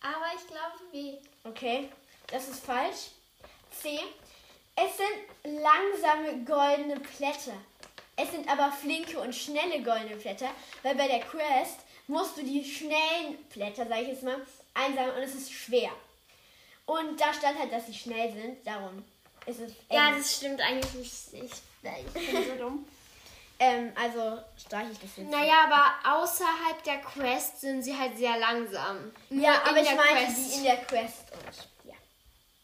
aber 0.00 0.26
ich 0.36 0.46
glaube 0.46 0.78
B. 0.92 1.14
Okay, 1.44 1.88
das 2.28 2.48
ist 2.48 2.64
falsch. 2.64 3.10
C. 3.70 3.98
Es 4.76 4.96
sind 4.96 5.60
langsame 5.60 6.44
goldene 6.44 7.00
Blätter. 7.00 7.56
Es 8.16 8.30
sind 8.32 8.48
aber 8.48 8.72
flinke 8.72 9.18
und 9.20 9.34
schnelle 9.34 9.82
goldene 9.82 10.16
Blätter, 10.16 10.50
weil 10.82 10.94
bei 10.94 11.08
der 11.08 11.20
Quest 11.20 11.80
musst 12.06 12.36
du 12.36 12.42
die 12.42 12.64
schnellen 12.64 13.36
Blätter, 13.52 13.86
sag 13.88 14.02
ich 14.02 14.08
jetzt 14.08 14.22
mal, 14.22 14.44
einsammeln 14.74 15.16
und 15.16 15.22
es 15.22 15.34
ist 15.34 15.52
schwer. 15.52 15.90
Und 16.86 17.20
da 17.20 17.32
stand 17.34 17.58
halt, 17.58 17.72
dass 17.72 17.86
sie 17.86 17.94
schnell 17.94 18.32
sind, 18.32 18.66
darum 18.66 19.04
ist 19.46 19.60
es. 19.60 19.72
Ja, 19.90 20.08
eng. 20.08 20.16
das 20.16 20.36
stimmt 20.36 20.60
eigentlich 20.60 20.94
nicht. 20.94 21.12
Ich, 21.32 21.52
ich 22.14 22.26
bin 22.32 22.44
so 22.44 22.54
dumm. 22.56 22.86
ähm, 23.60 23.92
also 24.00 24.40
streiche 24.56 24.92
ich 24.92 24.98
das 25.00 25.10
jetzt. 25.16 25.30
Naja, 25.30 25.64
aber 25.64 26.18
außerhalb 26.22 26.82
der 26.84 26.98
Quest 27.00 27.60
sind 27.60 27.82
sie 27.82 27.96
halt 27.98 28.16
sehr 28.16 28.38
langsam. 28.38 29.12
Nur 29.30 29.44
ja, 29.44 29.62
aber 29.64 29.78
ich 29.80 29.88
der 29.88 29.96
meinte 29.96 30.24
Quest. 30.32 30.38
die 30.52 30.56
in 30.58 30.64
der 30.64 30.76
Quest 30.84 31.32
und 31.32 31.68
ja. 31.90 31.94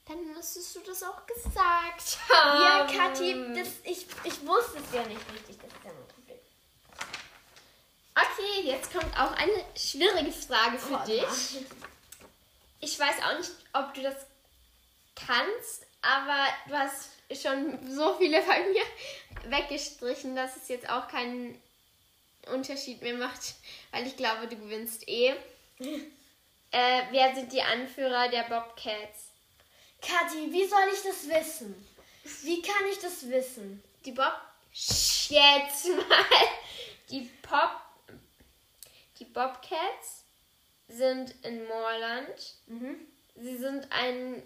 Dann 0.06 0.34
müsstest 0.34 0.76
du 0.76 0.80
das 0.80 1.02
auch 1.02 1.26
gesagt 1.26 2.18
Ja, 2.30 2.78
haben. 2.86 2.96
Kathi, 2.96 3.54
das, 3.54 3.68
ich, 3.84 4.06
ich 4.24 4.46
wusste 4.46 4.78
es 4.78 4.92
ja 4.94 5.02
nicht 5.04 5.20
richtig, 5.32 5.56
das 5.58 5.72
ist 5.72 5.84
ja 5.84 5.90
mein 5.92 6.08
Problem. 6.08 6.38
Okay, 8.16 8.60
jetzt 8.68 8.92
kommt 8.92 9.18
auch 9.18 9.32
eine 9.32 9.64
schwierige 9.76 10.30
Frage 10.30 10.78
für 10.78 10.94
Oh, 11.02 11.06
dich. 11.06 11.64
Ich 12.80 12.98
weiß 13.00 13.14
auch 13.26 13.38
nicht, 13.38 13.50
ob 13.72 13.92
du 13.94 14.02
das 14.02 14.14
kannst, 15.16 15.86
aber 16.02 16.46
du 16.68 16.76
hast 16.78 17.10
schon 17.32 17.78
so 17.90 18.14
viele 18.14 18.42
bei 18.42 18.64
mir 18.68 19.50
weggestrichen, 19.50 20.36
dass 20.36 20.56
es 20.56 20.68
jetzt 20.68 20.88
auch 20.88 21.08
keinen 21.08 21.60
Unterschied 22.52 23.02
mehr 23.02 23.14
macht, 23.14 23.54
weil 23.90 24.06
ich 24.06 24.16
glaube, 24.16 24.46
du 24.46 24.56
gewinnst 24.56 25.08
eh. 25.08 25.28
äh, 25.78 27.02
wer 27.10 27.34
sind 27.34 27.52
die 27.52 27.62
Anführer 27.62 28.28
der 28.28 28.42
Bobcats? 28.42 29.30
Kathi, 30.02 30.52
wie 30.52 30.66
soll 30.66 30.84
ich 30.92 31.02
das 31.02 31.28
wissen? 31.28 31.74
Wie 32.42 32.60
kann 32.62 32.86
ich 32.90 32.98
das 32.98 33.28
wissen? 33.28 33.82
Die 34.04 34.12
Bob. 34.12 34.34
Jetzt 34.72 35.88
mal! 35.88 36.24
Die 37.10 37.30
Pop. 37.42 37.80
Die 39.18 39.24
Bobcats 39.24 40.24
sind 40.88 41.34
in 41.44 41.66
Moorland. 41.66 42.54
Mhm. 42.66 43.06
Sie 43.36 43.56
sind 43.56 43.90
ein, 43.90 44.42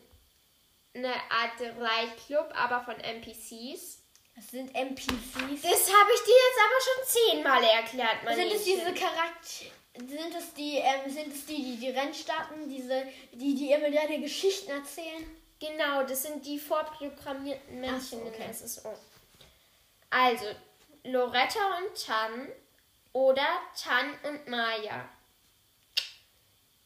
eine 1.05 1.15
Art 1.31 1.61
Reitclub, 1.61 2.53
aber 2.55 2.85
von 2.85 2.99
NPCs. 3.01 4.03
Das 4.37 4.51
sind 4.51 4.75
NPCs. 4.75 5.63
Das 5.63 5.93
habe 5.93 6.11
ich 6.15 6.23
dir 6.23 6.37
jetzt 6.47 6.61
aber 6.65 6.81
schon 6.85 7.05
zehnmal 7.07 7.65
erklärt, 7.65 8.23
mein 8.25 8.37
sind 8.37 8.53
es 8.53 8.65
diese 8.65 8.85
Mädchen. 8.85 9.09
Charakter... 9.09 9.65
Sind 9.99 10.33
es 10.33 10.55
die, 10.55 10.77
ähm, 10.77 11.11
sind 11.11 11.35
es 11.35 11.45
die, 11.45 11.57
die 11.57 11.77
die 11.77 11.91
Rennen 11.91 12.15
starten, 12.15 12.69
diese, 12.69 13.05
die, 13.33 13.57
die 13.57 13.73
immer 13.73 13.91
deine 13.91 14.21
Geschichten 14.21 14.71
erzählen? 14.71 15.29
Genau, 15.59 16.05
das 16.05 16.23
sind 16.23 16.47
die 16.47 16.57
vorprogrammierten 16.57 17.85
Ach 17.85 18.01
so, 18.01 18.17
Männchen 18.17 18.23
okay. 18.29 18.45
in 18.47 18.55
SSO. 18.55 18.95
Also, 20.11 20.47
Loretta 21.03 21.79
und 21.79 22.07
Tan 22.07 22.49
oder 23.13 23.47
Tan 23.77 24.15
und 24.23 24.47
Maya. 24.47 25.09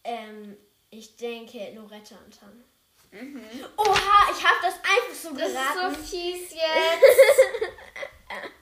Ähm, 0.04 0.56
ich 0.88 1.16
denke 1.16 1.72
Loretta 1.74 2.16
und 2.24 2.38
Tan. 2.38 2.64
Oha, 3.76 4.30
ich 4.32 4.42
habe 4.44 4.56
das 4.62 4.74
einfach 4.74 5.14
so 5.14 5.30
Mhm. 5.30 5.38
Das 5.38 5.52
geraten. 5.52 5.92
ist 5.94 6.10
so 6.10 6.16
fies 6.16 6.50
jetzt. 6.50 6.62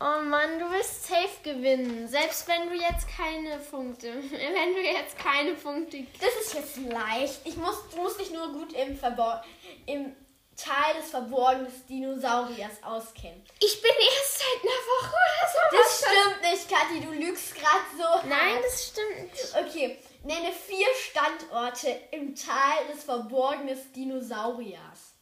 oh 0.00 0.22
Mann, 0.22 0.58
du 0.58 0.70
wirst 0.70 1.06
safe 1.08 1.42
gewinnen. 1.42 2.06
Selbst 2.06 2.46
wenn 2.46 2.68
du 2.68 2.74
jetzt 2.76 3.08
keine 3.08 3.58
Punkte, 3.58 4.14
wenn 4.30 4.74
du 4.74 4.80
jetzt 4.80 5.18
keine 5.18 5.54
Punkte 5.54 6.06
Das 6.20 6.34
ist 6.44 6.54
jetzt 6.54 6.76
leicht. 6.76 7.40
Ich 7.44 7.56
muss, 7.56 7.88
du 7.90 7.96
musst 8.02 8.20
dich 8.20 8.30
nur 8.30 8.52
gut 8.52 8.72
im, 8.74 8.96
Verbor 8.96 9.42
im 9.86 10.14
Tal 10.56 10.94
des 11.00 11.10
verborgenen 11.10 11.70
Dinosauriers 11.88 12.82
auskennen. 12.82 13.44
Ich 13.60 13.80
bin 13.80 13.92
erst 13.92 14.38
seit 14.38 14.62
einer 14.62 14.82
Woche 14.90 15.14
oder 15.14 15.48
so. 15.52 15.76
Das 15.76 15.98
stimmt 15.98 16.42
nicht, 16.42 16.68
Kathi. 16.68 17.00
Du 17.00 17.12
lügst 17.12 17.54
gerade 17.54 17.84
so. 17.96 18.28
Nein, 18.28 18.54
hart. 18.54 18.64
das 18.64 18.86
stimmt 18.88 19.32
nicht. 19.32 19.54
Okay, 19.56 19.98
nenne 20.28 20.52
vier 20.52 20.86
Standorte 20.94 21.88
im 22.12 22.34
Tal 22.34 22.86
des 22.92 23.02
verborgenen 23.02 23.78
Dinosauriers. 23.94 25.14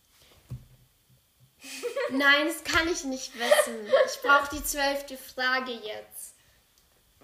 Nein, 2.10 2.48
das 2.48 2.64
kann 2.64 2.88
ich 2.88 3.04
nicht 3.04 3.32
wissen. 3.38 3.86
Ich 4.06 4.20
brauche 4.22 4.56
die 4.56 4.64
zwölfte 4.64 5.16
Frage 5.16 5.70
jetzt. 5.70 6.34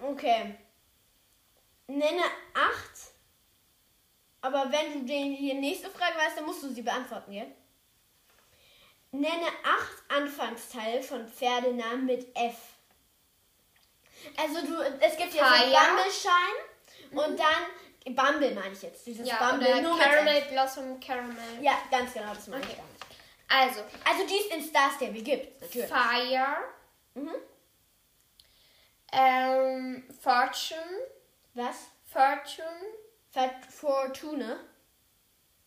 Okay. 0.01 0.55
Nenne 1.87 2.23
acht. 2.53 3.11
Aber 4.39 4.71
wenn 4.71 5.01
du 5.01 5.05
den, 5.05 5.35
die 5.35 5.53
nächste 5.53 5.89
Frage 5.89 6.17
weißt, 6.17 6.37
dann 6.37 6.45
musst 6.45 6.63
du 6.63 6.69
sie 6.69 6.81
beantworten, 6.81 7.33
gell? 7.33 7.51
Nenne 9.11 9.47
acht 9.63 10.03
Anfangsteile 10.07 11.03
von 11.03 11.27
Pferdenamen 11.27 12.05
mit 12.05 12.33
F. 12.35 12.55
Also 14.37 14.65
du, 14.65 14.81
es 15.01 15.17
gibt 15.17 15.33
ja 15.33 15.47
so 15.47 15.53
Fire. 15.53 15.69
Bumbleschein 15.69 16.72
und 17.15 17.39
dann 17.39 18.15
Bumble 18.15 18.53
meine 18.53 18.73
ich 18.73 18.81
jetzt. 18.81 19.05
Dieses 19.07 19.27
Ja, 19.27 19.49
Bumble 19.51 19.81
nur 19.81 19.95
mit 19.95 20.03
Caramel 20.05 20.35
F. 20.37 20.49
Blossom 20.49 20.99
Caramel. 20.99 21.37
Ja, 21.61 21.73
ganz 21.89 22.13
genau, 22.13 22.33
das 22.33 22.47
meine 22.47 22.63
ich 22.65 22.75
damit. 22.75 22.91
Also, 23.49 23.81
Also 24.03 24.27
die 24.27 24.37
es 24.39 24.47
in 24.55 24.63
Star 24.63 24.91
Stable 24.95 25.21
gibt, 25.21 25.61
natürlich. 25.61 25.89
Fire, 25.89 26.57
Mhm. 27.13 27.35
ähm, 29.11 30.03
Fortune, 30.21 30.79
Was? 31.53 31.75
Fortune, 32.11 32.65
Fort- 33.31 33.65
Fortuna. 33.69 34.57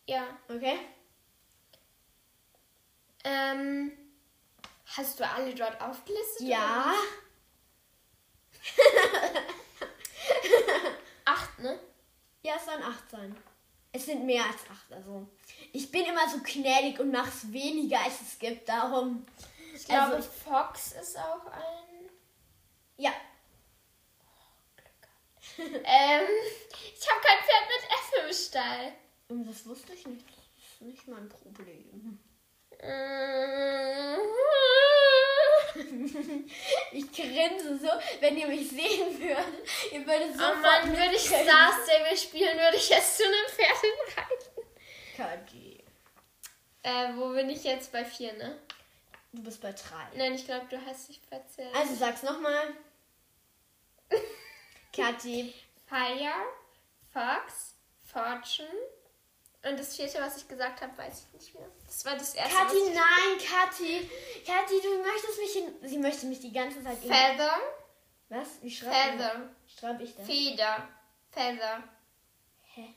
ja. 0.06 0.24
Okay. 0.48 0.78
Ähm, 3.24 3.92
hast 4.96 5.18
du 5.18 5.26
alle 5.28 5.54
dort 5.54 5.80
aufgelistet? 5.80 6.46
Ja. 6.48 6.92
Ja, 12.46 12.54
es 12.56 12.64
sollen 12.64 12.82
acht 12.84 13.10
sein. 13.10 13.36
Es 13.90 14.06
sind 14.06 14.24
mehr 14.24 14.44
als 14.44 14.62
acht, 14.70 14.92
also. 14.92 15.26
Ich 15.72 15.90
bin 15.90 16.04
immer 16.04 16.28
so 16.30 16.38
gnädig 16.44 17.00
und 17.00 17.10
mach's 17.10 17.50
weniger, 17.50 17.98
als 18.04 18.20
es 18.20 18.38
gibt, 18.38 18.68
darum. 18.68 19.26
Ich 19.74 19.84
glaube, 19.84 20.14
Also- 20.14 20.30
Fox 20.30 20.92
ist 20.92 21.18
auch 21.18 21.44
ein. 21.46 22.08
Ja. 22.98 23.10
ähm, 25.58 26.22
ich 26.94 27.10
habe 27.10 27.20
kein 27.20 27.42
Pferd 27.44 27.68
mit 27.68 27.82
F 27.90 28.12
im 28.24 28.32
Stall. 28.32 28.92
Das 29.50 29.66
wusste 29.66 29.92
ich 29.94 30.06
nicht. 30.06 30.24
Das 30.28 30.36
ist 30.72 30.82
nicht 30.82 31.08
mein 31.08 31.28
Problem. 31.28 32.20
Ich 36.92 37.12
grinse 37.12 37.78
so, 37.78 37.88
wenn 38.20 38.36
ihr 38.36 38.46
mich 38.46 38.70
sehen 38.70 39.20
würdet. 39.20 39.68
Ihr 39.92 40.06
würdet 40.06 40.30
Oh 40.34 40.38
sofort 40.38 40.62
Mann, 40.62 40.96
würde 40.96 41.14
ich. 41.14 41.22
Star 41.22 41.72
Stable 41.84 42.16
spielen, 42.16 42.58
würde 42.58 42.76
ich 42.76 42.88
jetzt 42.88 43.18
zu 43.18 43.24
einem 43.24 43.46
Pferd 43.48 44.16
reiten. 44.16 44.66
Kaji. 45.16 45.84
Äh, 46.82 47.16
wo 47.16 47.30
bin 47.30 47.50
ich 47.50 47.64
jetzt 47.64 47.90
bei 47.92 48.04
vier, 48.04 48.32
ne? 48.34 48.58
Du 49.32 49.42
bist 49.42 49.60
bei 49.60 49.72
drei. 49.72 50.06
Nein, 50.16 50.34
ich 50.34 50.46
glaube, 50.46 50.66
du 50.70 50.78
hast 50.86 51.08
dich 51.08 51.20
verzählt. 51.28 51.74
Also 51.74 51.94
sag's 51.94 52.22
nochmal. 52.22 52.74
Kathi. 54.96 55.52
Fire, 55.86 56.32
Fox, 57.12 57.74
Fortune. 58.02 58.68
Und 59.68 59.80
das 59.80 59.96
vierte, 59.96 60.20
was 60.20 60.36
ich 60.36 60.46
gesagt 60.46 60.80
habe, 60.80 60.96
weiß 60.96 61.24
ich 61.26 61.32
nicht 61.32 61.54
mehr. 61.54 61.68
Das 61.86 62.04
war 62.04 62.14
das 62.14 62.34
erste. 62.34 62.54
Kathi, 62.56 62.76
nein, 62.94 63.38
Kathi. 63.38 64.10
Kathi, 64.46 64.80
du 64.80 65.02
möchtest 65.02 65.38
mich 65.40 65.56
in. 65.56 65.88
Sie 65.88 65.98
möchte 65.98 66.26
mich 66.26 66.38
die 66.40 66.52
ganze 66.52 66.82
Zeit. 66.84 66.98
Feather, 66.98 67.58
Was? 68.28 68.62
Wie 68.62 68.70
schreibe 68.70 69.18
Feather, 69.18 69.50
schreib 69.66 70.00
ich 70.00 70.14
das? 70.14 70.26
Feeder, 70.26 70.88
Feather, 71.32 71.82
Hä? 72.74 72.94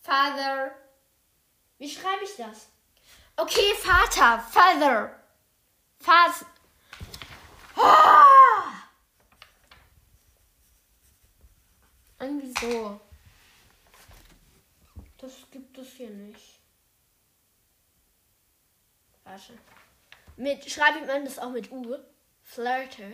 Father. 0.00 0.74
Wie 1.78 1.88
schreibe 1.88 2.24
ich 2.24 2.36
das? 2.36 2.68
Okay, 3.36 3.74
Vater, 3.74 4.44
Father. 4.50 5.22
Vater. 6.00 6.46
Irgendwie 12.20 12.52
so. 12.60 13.00
Das 15.24 15.50
gibt 15.50 15.78
es 15.78 15.92
hier 15.94 16.10
nicht. 16.10 16.60
Warte. 19.22 19.58
Mit, 20.36 20.70
schreibt 20.70 21.06
man 21.06 21.24
das 21.24 21.38
auch 21.38 21.50
mit 21.50 21.72
U? 21.72 21.96
Flirter. 22.42 23.12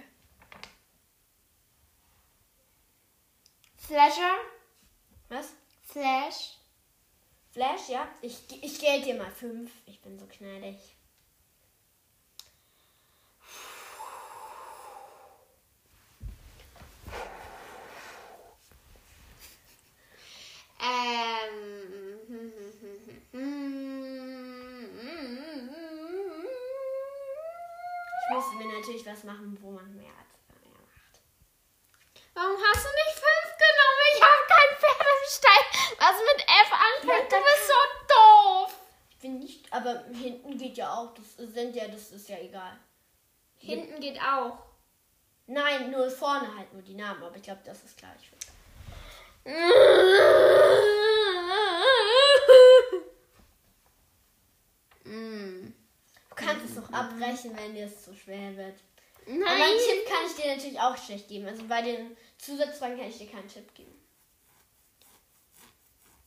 Flasher, 3.77 4.39
Was? 5.29 5.55
Flash, 5.85 6.57
Flash, 7.53 7.89
ja? 7.89 8.09
Ich, 8.23 8.41
ich 8.61 8.81
geld 8.81 9.05
dir 9.05 9.15
mal 9.15 9.31
fünf. 9.31 9.71
Ich 9.87 10.01
bin 10.01 10.19
so 10.19 10.27
gnädig. 10.27 10.97
Ähm. 20.81 22.00
Ich 22.31 22.37
muss 28.33 28.55
mir 28.55 28.69
natürlich 28.73 29.05
was 29.05 29.25
machen, 29.25 29.59
wo 29.61 29.73
man 29.73 29.97
mehr 29.97 30.13
als 30.17 30.29
mehr 30.63 30.71
macht. 30.79 31.21
Warum 32.35 32.57
hast 32.57 32.85
du 32.85 32.89
nicht 32.89 33.19
fünf 33.19 33.57
genommen? 33.59 33.99
Ich 34.15 34.23
habe 34.23 34.47
kein 34.47 34.71
Pferd 34.79 35.01
im 35.01 35.25
Stall, 35.29 35.65
was 35.99 36.17
mit 36.21 36.41
F 36.45 36.71
anfängt. 36.73 37.33
Du 37.33 37.37
bist 37.37 37.67
so 37.67 37.81
doof. 38.07 38.71
Ich 39.11 39.19
bin 39.19 39.41
nicht, 39.41 39.73
aber 39.73 40.05
hinten 40.13 40.57
geht 40.57 40.77
ja 40.77 40.95
auch. 40.95 41.13
Das 41.15 41.35
sind 41.37 41.75
ja, 41.75 41.89
das 41.89 42.13
ist 42.13 42.29
ja 42.29 42.39
egal. 42.39 42.79
Hinten 43.57 43.99
geht 44.01 44.21
auch. 44.21 44.59
Nein, 45.49 45.91
nur 45.91 46.09
vorne 46.09 46.57
halt 46.57 46.73
nur 46.73 46.83
die 46.83 46.95
Namen, 46.95 47.25
aber 47.25 47.35
ich 47.35 47.43
glaube, 47.43 47.63
das 47.65 47.83
ist 47.83 47.97
gleich. 47.97 48.31
Mm. 55.05 55.73
Du 56.29 56.35
kannst 56.37 56.65
es 56.67 56.77
noch 56.77 56.93
es 57.91 58.05
zu 58.05 58.15
schwer 58.15 58.57
wird. 58.57 58.77
Aber 59.27 59.37
Nein. 59.39 59.63
einen 59.63 59.79
Tipp 59.79 60.07
kann 60.09 60.27
ich 60.27 60.35
dir 60.43 60.55
natürlich 60.57 60.81
auch 60.81 60.97
schlecht 60.97 61.29
geben. 61.29 61.47
Also 61.47 61.65
bei 61.67 61.83
den 61.83 62.17
Zusatzfragen 62.39 62.97
kann 62.99 63.09
ich 63.09 63.19
dir 63.19 63.29
keinen 63.31 63.49
Tipp 63.49 63.73
geben. 63.75 63.95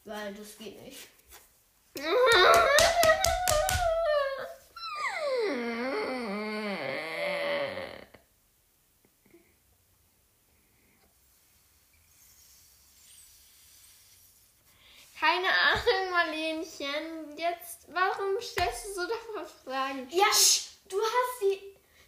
Weil 0.06 0.34
das 0.34 0.58
geht 0.58 0.82
nicht. 0.84 1.08
Keine 15.20 15.48
Ahnung, 15.48 16.12
Marlenchen. 16.12 17.38
Jetzt, 17.38 17.88
warum 17.88 18.40
stellst 18.42 18.88
du 18.88 18.94
so 18.94 19.08
davon 19.08 19.46
Fragen? 19.64 20.08
Ja, 20.12 20.26
du 20.90 21.00
hast 21.02 21.40
sie. 21.40 21.62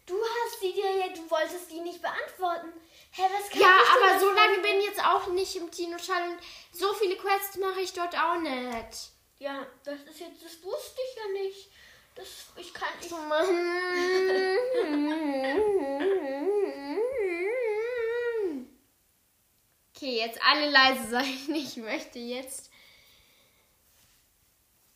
Du 0.06 0.16
hast 0.22 0.60
sie 0.60 0.72
dir 0.74 0.98
ja, 0.98 1.08
du 1.10 1.30
wolltest 1.32 1.72
die 1.72 1.80
nicht 1.80 2.00
beantworten. 2.02 2.72
Hä, 3.12 3.24
was 3.24 3.50
kann 3.50 3.60
Ja, 3.62 3.78
ich 3.82 3.90
denn 3.94 4.04
aber 4.04 4.14
das 4.14 4.22
so 4.22 4.30
lange 4.32 4.58
machen? 4.58 4.62
bin 4.62 4.80
ich 4.80 4.86
jetzt 4.86 5.04
auch 5.04 5.28
nicht 5.46 5.56
im 5.58 5.70
Dino-Stall 5.70 6.30
und 6.30 6.40
so 6.72 6.92
viele 6.96 7.16
Quests 7.18 7.58
mache 7.58 7.82
ich 7.82 7.94
dort 7.94 8.18
auch 8.18 8.40
nicht. 8.40 9.12
Ja, 9.38 9.64
das 9.84 10.00
ist 10.02 10.20
jetzt, 10.20 10.44
das 10.44 10.64
wusste 10.64 11.00
ich 11.12 11.18
ja 11.18 11.28
nicht. 11.44 11.70
Das, 12.16 12.28
ich 12.58 12.74
kann, 12.74 12.88
ich, 13.02 13.12
Okay, 19.96 20.18
jetzt 20.18 20.40
alle 20.44 20.70
leise 20.70 21.08
sein. 21.10 21.38
Ich 21.56 21.78
möchte 21.78 22.20
jetzt. 22.20 22.70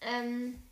Ähm. 0.01 0.63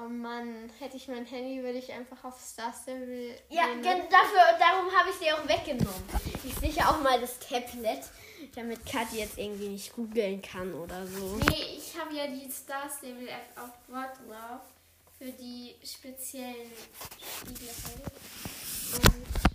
Oh 0.00 0.08
Mann, 0.08 0.70
hätte 0.78 0.96
ich 0.96 1.08
mein 1.08 1.26
Handy, 1.26 1.60
würde 1.60 1.78
ich 1.78 1.92
einfach 1.92 2.22
auf 2.22 2.38
Star 2.40 2.72
Stable. 2.72 3.34
Ja, 3.48 3.66
gehen. 3.66 3.82
gen- 3.82 4.08
dafür, 4.08 4.56
darum 4.60 4.94
habe 4.96 5.10
ich 5.10 5.16
sie 5.16 5.32
auch 5.32 5.48
weggenommen. 5.48 6.08
Ich 6.44 6.54
sicher 6.54 6.88
auch 6.88 7.00
mal 7.00 7.20
das 7.20 7.40
Tablet, 7.40 8.02
damit 8.54 8.84
Kathi 8.86 9.18
jetzt 9.18 9.38
irgendwie 9.38 9.68
nicht 9.68 9.92
googeln 9.92 10.40
kann 10.42 10.72
oder 10.74 11.06
so. 11.06 11.36
Nee, 11.36 11.76
ich 11.76 11.98
habe 11.98 12.14
ja 12.14 12.26
die 12.26 12.50
Star 12.50 12.88
Stable 12.88 13.28
App 13.28 13.56
auf 13.56 13.70
Wort 13.94 14.16
drauf. 14.28 14.60
Für 15.18 15.32
die 15.32 15.74
speziellen 15.84 16.70
Spiele 17.18 17.70
halt. 17.84 19.04
Und 19.04 19.48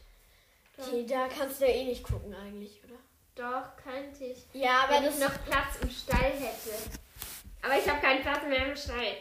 Okay, 0.76 1.06
da 1.08 1.28
kannst 1.28 1.62
du 1.62 1.66
ja 1.66 1.72
eh 1.72 1.86
nicht 1.86 2.04
gucken 2.04 2.34
eigentlich, 2.36 2.82
oder? 2.84 3.00
doch, 3.36 3.76
könnte 3.82 4.26
ich. 4.26 4.38
Ja, 4.54 4.84
aber 4.84 4.96
Wenn 4.96 5.10
ich 5.12 5.20
noch 5.20 5.46
Platz 5.46 5.78
im 5.82 5.90
Stall 5.90 6.32
hätte. 6.32 6.76
Aber 7.62 7.78
ich 7.78 7.88
habe 7.90 8.02
keinen 8.02 8.22
Platz 8.22 8.44
mehr 8.48 8.70
im 8.70 8.76
Stall. 8.76 9.16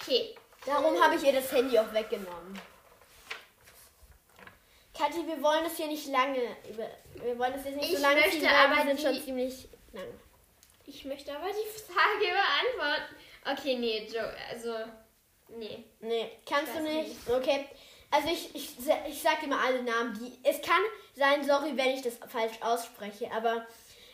Okay. 0.00 0.34
darum 0.64 1.00
habe 1.02 1.16
ich 1.16 1.24
ihr 1.24 1.32
das 1.32 1.50
Handy 1.50 1.78
auch 1.78 1.92
weggenommen. 1.92 2.58
Kathi, 4.98 5.26
wir 5.26 5.40
wollen 5.40 5.62
das 5.64 5.76
hier 5.76 5.86
nicht 5.86 6.08
lange 6.08 6.40
über. 6.68 6.88
Wir 7.14 7.38
wollen 7.38 7.52
das 7.52 7.64
jetzt 7.64 7.76
nicht 7.76 7.90
Ich 7.90 7.96
so 7.96 8.02
lange 8.02 8.20
möchte 8.20 8.38
ziehen, 8.38 8.48
aber 8.48 8.76
wir 8.76 8.96
sind 8.96 9.00
schon 9.00 9.22
ziemlich 9.22 9.68
lang. 9.92 10.08
Ich 10.86 11.04
möchte 11.04 11.36
aber 11.36 11.46
die 11.48 11.92
Frage 11.92 12.34
beantworten. 12.74 13.14
Okay, 13.52 13.76
nee, 13.76 14.08
Joe, 14.12 14.34
also. 14.50 14.74
Nee. 15.48 15.84
Nee, 16.00 16.32
kannst 16.48 16.74
du 16.74 16.78
weiß 16.78 16.82
nicht. 16.82 17.16
Okay. 17.28 17.66
Also 18.10 18.28
ich, 18.28 18.54
ich, 18.54 18.70
ich 19.08 19.22
sag 19.22 19.40
dir 19.40 19.48
mal 19.48 19.64
alle 19.64 19.82
Namen, 19.82 20.18
die. 20.18 20.32
Es 20.42 20.60
kann 20.62 20.80
sein, 21.14 21.44
sorry, 21.44 21.76
wenn 21.76 21.90
ich 21.90 22.02
das 22.02 22.16
falsch 22.28 22.54
ausspreche, 22.60 23.30
aber 23.32 23.66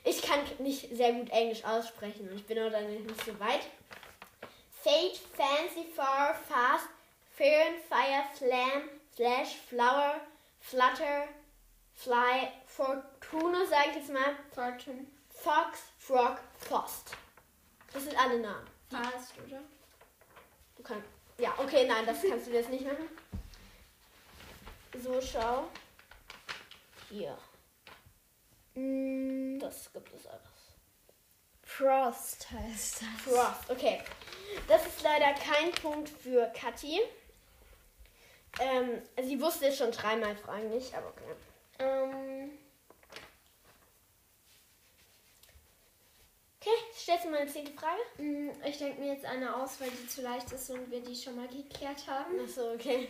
ich 0.05 0.20
kann 0.20 0.41
nicht 0.59 0.95
sehr 0.95 1.12
gut 1.12 1.30
Englisch 1.30 1.64
aussprechen 1.64 2.28
und 2.28 2.37
ich 2.37 2.45
bin 2.45 2.59
auch 2.59 2.70
dann 2.70 2.93
nicht 2.93 3.24
so 3.24 3.39
weit. 3.41 3.61
Fate, 4.82 5.18
Fancy, 5.35 5.87
Far, 5.95 6.35
Fast, 6.35 6.89
Fair 7.30 7.66
and 7.68 7.78
Fire, 7.89 8.24
Slam, 8.37 8.82
Flash, 9.14 9.57
Flower, 9.68 10.20
Flutter, 10.67 11.29
Fly, 11.93 12.49
Fortuna, 12.67 13.67
sag 13.69 13.89
ich 13.91 13.97
jetzt 13.97 14.11
mal, 14.11 14.35
Fortune. 14.55 15.07
Fox, 15.29 15.81
Frog, 15.99 16.39
Frost. 16.59 17.15
Das 17.93 18.05
sind 18.05 18.19
alle 18.19 18.41
Namen. 18.41 18.67
Fast, 18.91 19.35
oder? 19.47 19.61
kannst. 20.83 21.07
Ja, 21.39 21.53
okay, 21.59 21.87
nein, 21.87 22.07
das 22.07 22.23
kannst 22.23 22.47
du 22.47 22.53
jetzt 22.53 22.71
nicht 22.71 22.85
machen. 22.87 23.09
So, 25.03 25.21
schau. 25.21 25.69
Hier. 27.11 27.37
Mm, 28.75 29.59
Das 29.59 29.93
gibt 29.93 30.15
es 30.15 30.27
alles. 30.27 30.41
Frost 31.62 32.51
heißt 32.51 33.03
das. 33.03 33.23
Frost, 33.23 33.71
okay. 33.71 34.03
Das 34.67 34.87
ist 34.87 35.03
leider 35.03 35.35
kein 35.35 35.73
Punkt 35.73 36.09
für 36.09 36.47
Kathi. 36.55 37.01
Ähm, 38.61 39.02
sie 39.22 39.40
wusste 39.40 39.66
es 39.66 39.76
schon 39.78 39.90
dreimal 39.90 40.36
fragen 40.36 40.70
nicht, 40.70 40.94
aber 40.94 41.09
okay. 41.09 41.34
Ähm, 41.80 42.50
Okay, 46.61 46.70
stellst 46.96 47.26
du 47.26 47.30
mal 47.30 47.40
eine 47.42 47.50
zehnte 47.50 47.72
Frage? 47.72 48.00
mm, 48.16 48.50
ich 48.66 48.78
denke 48.78 48.98
mir 49.00 49.12
jetzt 49.12 49.26
eine 49.26 49.55
aus, 49.55 49.78
weil 49.80 49.90
die 49.90 50.07
zu 50.09 50.22
leicht 50.22 50.50
ist 50.50 50.70
und 50.70 50.90
wir 50.90 51.00
die 51.00 51.14
schon 51.14 51.36
mal 51.36 51.46
geklärt 51.48 52.07
haben. 52.07 52.40
Achso, 52.42 52.72
okay. 52.72 53.09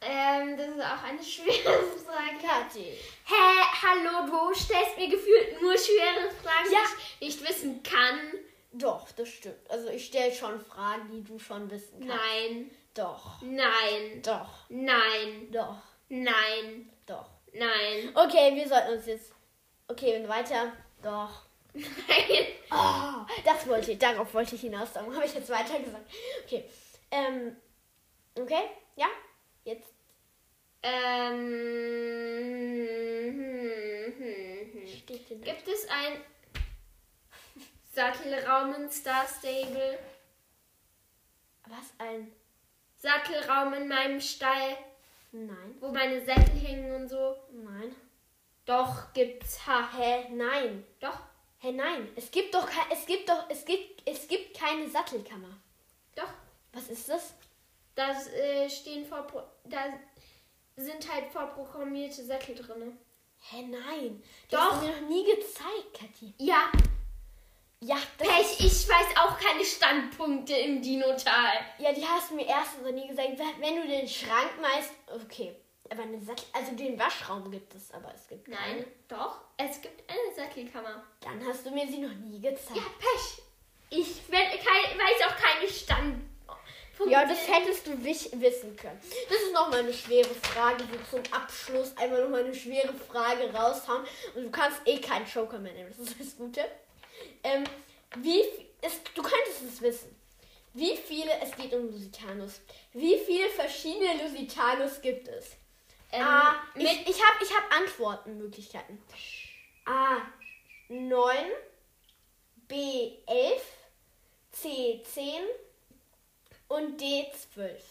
Ähm, 0.00 0.56
das 0.56 0.68
ist 0.68 0.80
auch 0.80 1.02
eine 1.04 1.22
schwere 1.22 1.82
Frage. 2.04 2.38
Kathi. 2.44 2.98
Hä, 3.24 3.62
hallo, 3.82 4.26
du 4.26 4.54
stellst 4.58 4.96
mir 4.96 5.08
gefühlt 5.08 5.60
nur 5.62 5.78
schwere 5.78 6.28
Fragen, 6.42 6.72
Ja. 6.72 6.80
die 7.20 7.26
ich 7.28 7.40
nicht 7.40 7.48
wissen 7.48 7.82
kann. 7.84 8.18
Doch, 8.72 9.10
das 9.12 9.28
stimmt. 9.28 9.70
Also 9.70 9.88
ich 9.90 10.06
stelle 10.06 10.32
schon 10.34 10.60
Fragen, 10.60 11.08
die 11.12 11.22
du 11.22 11.38
schon 11.38 11.70
wissen 11.70 12.00
kannst. 12.00 12.16
Nein, 12.16 12.70
Doch. 12.98 13.40
nein, 13.42 14.20
Doch. 14.22 14.48
nein, 14.68 15.48
Doch. 15.52 15.76
nein, 16.08 16.90
Doch. 17.06 17.30
nein, 17.52 18.10
Okay, 18.14 18.56
wir 18.56 18.68
sollten 18.68 18.94
uns 18.94 19.06
jetzt. 19.06 19.32
Okay, 19.86 20.20
und 20.20 20.28
weiter. 20.28 20.72
Doch. 21.00 21.42
nein. 21.74 22.46
Oh, 22.72 23.24
das 23.44 23.66
wollte 23.68 23.92
ich, 23.92 23.98
darauf 23.98 24.34
wollte 24.34 24.56
ich 24.56 24.62
hinaus. 24.62 24.92
Darum 24.92 25.14
habe 25.14 25.24
ich 25.24 25.32
jetzt 25.34 25.48
weiter 25.48 25.78
gesagt. 25.78 26.10
Okay. 26.44 26.64
Ähm. 27.12 27.56
Okay, 28.34 28.64
ja? 28.96 29.06
Jetzt. 29.62 29.92
Ähm, 30.82 31.38
hm, 33.32 34.18
hm, 34.18 34.72
hm. 34.72 34.86
Steht 34.88 35.30
denn 35.30 35.40
da? 35.40 35.52
Gibt 35.52 35.68
es 35.68 35.88
ein 35.88 36.20
Sattelraum 37.92 38.74
in 38.74 38.90
Star 38.90 39.24
Stable? 39.26 39.98
Was 41.68 41.92
ein. 41.98 42.32
Sattelraum 42.98 43.72
in 43.74 43.88
meinem 43.88 44.20
Stall, 44.20 44.76
Nein. 45.32 45.76
wo 45.80 45.88
meine 45.92 46.20
Sättel 46.24 46.56
hängen 46.58 46.94
und 46.94 47.08
so? 47.08 47.36
Nein. 47.52 47.94
Doch, 48.66 49.12
gibt's. 49.14 49.66
Ha. 49.66 49.88
Hä? 49.96 50.28
Nein. 50.30 50.84
Doch, 51.00 51.18
Hä, 51.60 51.72
nein. 51.72 52.08
Es 52.14 52.30
gibt 52.30 52.54
doch 52.54 52.68
es 52.92 53.04
gibt 53.06 53.28
doch 53.28 53.44
es 53.48 53.64
gibt 53.64 54.02
es 54.08 54.28
gibt 54.28 54.56
keine 54.56 54.88
Sattelkammer. 54.88 55.56
doch. 56.14 56.28
Was 56.72 56.88
ist 56.88 57.08
das? 57.08 57.34
Da 57.94 58.10
äh, 58.12 58.68
stehen 58.70 59.04
vor, 59.06 59.26
da 59.64 59.78
sind 60.76 61.12
halt 61.12 61.32
vorprogrammierte 61.32 62.22
Sättel 62.22 62.54
drin. 62.54 62.96
Hä, 63.40 63.62
nein. 63.62 64.22
Die 64.50 64.54
Doch. 64.54 64.70
hast 64.72 64.82
du 64.82 64.86
mir 64.86 65.00
noch 65.00 65.08
nie 65.08 65.24
gezeigt, 65.24 65.94
Kathi. 65.98 66.34
Ja, 66.38 66.70
Ja, 67.80 67.96
das 68.18 68.26
Pech, 68.26 68.58
ich 68.60 68.88
weiß 68.88 69.16
auch 69.18 69.38
keine 69.38 69.64
Standpunkte 69.64 70.52
im 70.52 70.82
Dinotal. 70.82 71.52
Ja, 71.78 71.92
die 71.92 72.04
hast 72.04 72.30
du 72.30 72.34
mir 72.34 72.46
erst 72.46 72.82
noch 72.82 72.90
nie 72.90 73.06
gesagt. 73.06 73.28
Wenn- 73.38 73.76
du 73.80 73.86
den 73.86 74.08
Schrank 74.08 74.50
meinst, 74.60 74.90
okay. 75.08 75.54
Aber 75.90 76.02
eine 76.02 76.20
Sattel, 76.20 76.44
also 76.52 76.72
den 76.72 76.98
Waschraum 76.98 77.50
gibt 77.50 77.74
es, 77.74 77.92
aber 77.92 78.12
es 78.14 78.26
gibt 78.26 78.48
Nein, 78.48 78.58
keine. 78.58 78.86
doch, 79.08 79.40
es 79.56 79.80
gibt 79.80 80.02
eine 80.10 80.34
Sattelkammer. 80.34 81.02
Dann 81.20 81.42
hast 81.46 81.64
du 81.64 81.70
mir 81.70 81.86
sie 81.86 81.98
noch 81.98 82.12
nie 82.12 82.40
gezeigt. 82.40 82.74
Ja, 82.76 82.82
Pech. 82.98 83.42
Ich 83.90 84.28
kein, 84.30 84.44
weiß 84.98 85.28
auch 85.28 85.36
keine 85.36 85.66
Standpunkte. 85.70 87.10
Ja, 87.10 87.24
das 87.24 87.48
hättest 87.48 87.86
du 87.86 88.04
wissen 88.04 88.76
können. 88.76 89.00
Das 89.30 89.38
ist 89.40 89.52
nochmal 89.54 89.78
eine 89.78 89.94
schwere 89.94 90.34
Frage, 90.34 90.84
so 91.10 91.16
zum 91.22 91.32
Abschluss 91.32 91.96
einmal 91.96 92.22
nochmal 92.22 92.44
eine 92.44 92.54
schwere 92.54 92.92
Frage 92.92 93.50
raushauen. 93.54 94.04
Und 94.34 94.42
du 94.44 94.50
kannst 94.50 94.80
eh 94.84 94.98
keinen 95.00 95.26
Joker 95.26 95.58
mehr 95.58 95.72
nehmen, 95.72 95.94
das 95.96 96.08
ist 96.08 96.20
das 96.20 96.36
Gute. 96.36 96.66
Ähm, 97.42 97.64
wie, 98.16 98.42
es, 98.80 99.02
du 99.14 99.22
könntest 99.22 99.62
es 99.66 99.80
wissen. 99.80 100.14
Wie 100.74 100.96
viele, 100.96 101.32
es 101.40 101.56
geht 101.56 101.72
um 101.72 101.90
Lusitanus, 101.90 102.60
wie 102.92 103.18
viele 103.18 103.48
verschiedene 103.50 104.22
Lusitanus 104.22 105.00
gibt 105.00 105.26
es? 105.28 105.56
Ähm, 106.12 106.22
A, 106.22 106.54
mit, 106.74 106.86
ich 106.86 107.08
ich 107.08 107.22
habe 107.26 107.42
ich 107.42 107.50
hab 107.54 107.74
Antwortmöglichkeiten. 107.76 109.02
A, 109.84 110.18
9, 110.88 111.36
B, 112.68 113.12
11, 113.26 113.62
C, 114.52 115.02
10 115.04 115.42
und 116.68 117.00
D, 117.00 117.26
12. 117.52 117.82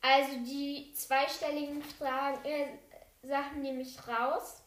also 0.00 0.32
die 0.44 0.92
zweistelligen 0.94 1.82
Fragen, 1.82 2.44
äh, 2.44 2.78
Sachen 3.22 3.62
nehme 3.62 3.82
ich 3.82 3.96
raus. 4.06 4.62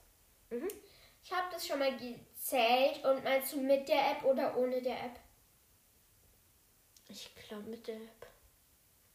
Mhm. 0.50 0.68
Ich 1.24 1.32
habe 1.32 1.48
das 1.52 1.66
schon 1.66 1.80
mal 1.80 1.96
gezählt 2.50 3.04
und 3.06 3.24
meinst 3.24 3.54
du 3.54 3.62
mit 3.62 3.88
der 3.88 4.12
App 4.12 4.24
oder 4.24 4.58
ohne 4.58 4.82
der 4.82 4.98
App? 4.98 5.20
Ich 7.08 7.32
glaube 7.48 7.64
mit 7.64 7.88
der 7.88 7.96
App. 7.96 8.28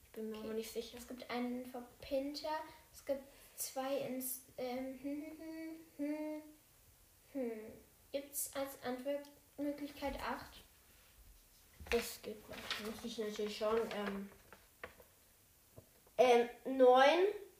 Ich 0.02 0.12
bin 0.12 0.30
mir 0.30 0.38
aber 0.38 0.52
nicht 0.52 0.72
sicher. 0.72 0.98
Es 0.98 1.08
gibt 1.08 1.28
einen 1.30 1.66
für 1.66 1.82
Pinter, 2.00 2.48
es 2.92 3.04
gibt 3.04 3.22
zwei 3.56 3.98
ins. 3.98 4.42
Ähm, 4.56 4.98
hm, 5.02 5.24
hm, 5.38 6.06
hm, 6.06 6.42
hm. 7.32 7.50
Gibt 8.12 8.32
es 8.32 8.50
als 8.54 8.80
Antwortmöglichkeit 8.84 10.18
8? 10.20 10.62
Das 11.90 12.20
gibt 12.22 12.48
wusste 12.86 13.06
ich 13.06 13.18
natürlich 13.18 13.58
schon. 13.58 13.76
Ähm, 13.76 14.30
ähm, 16.16 16.48
9, 16.76 17.04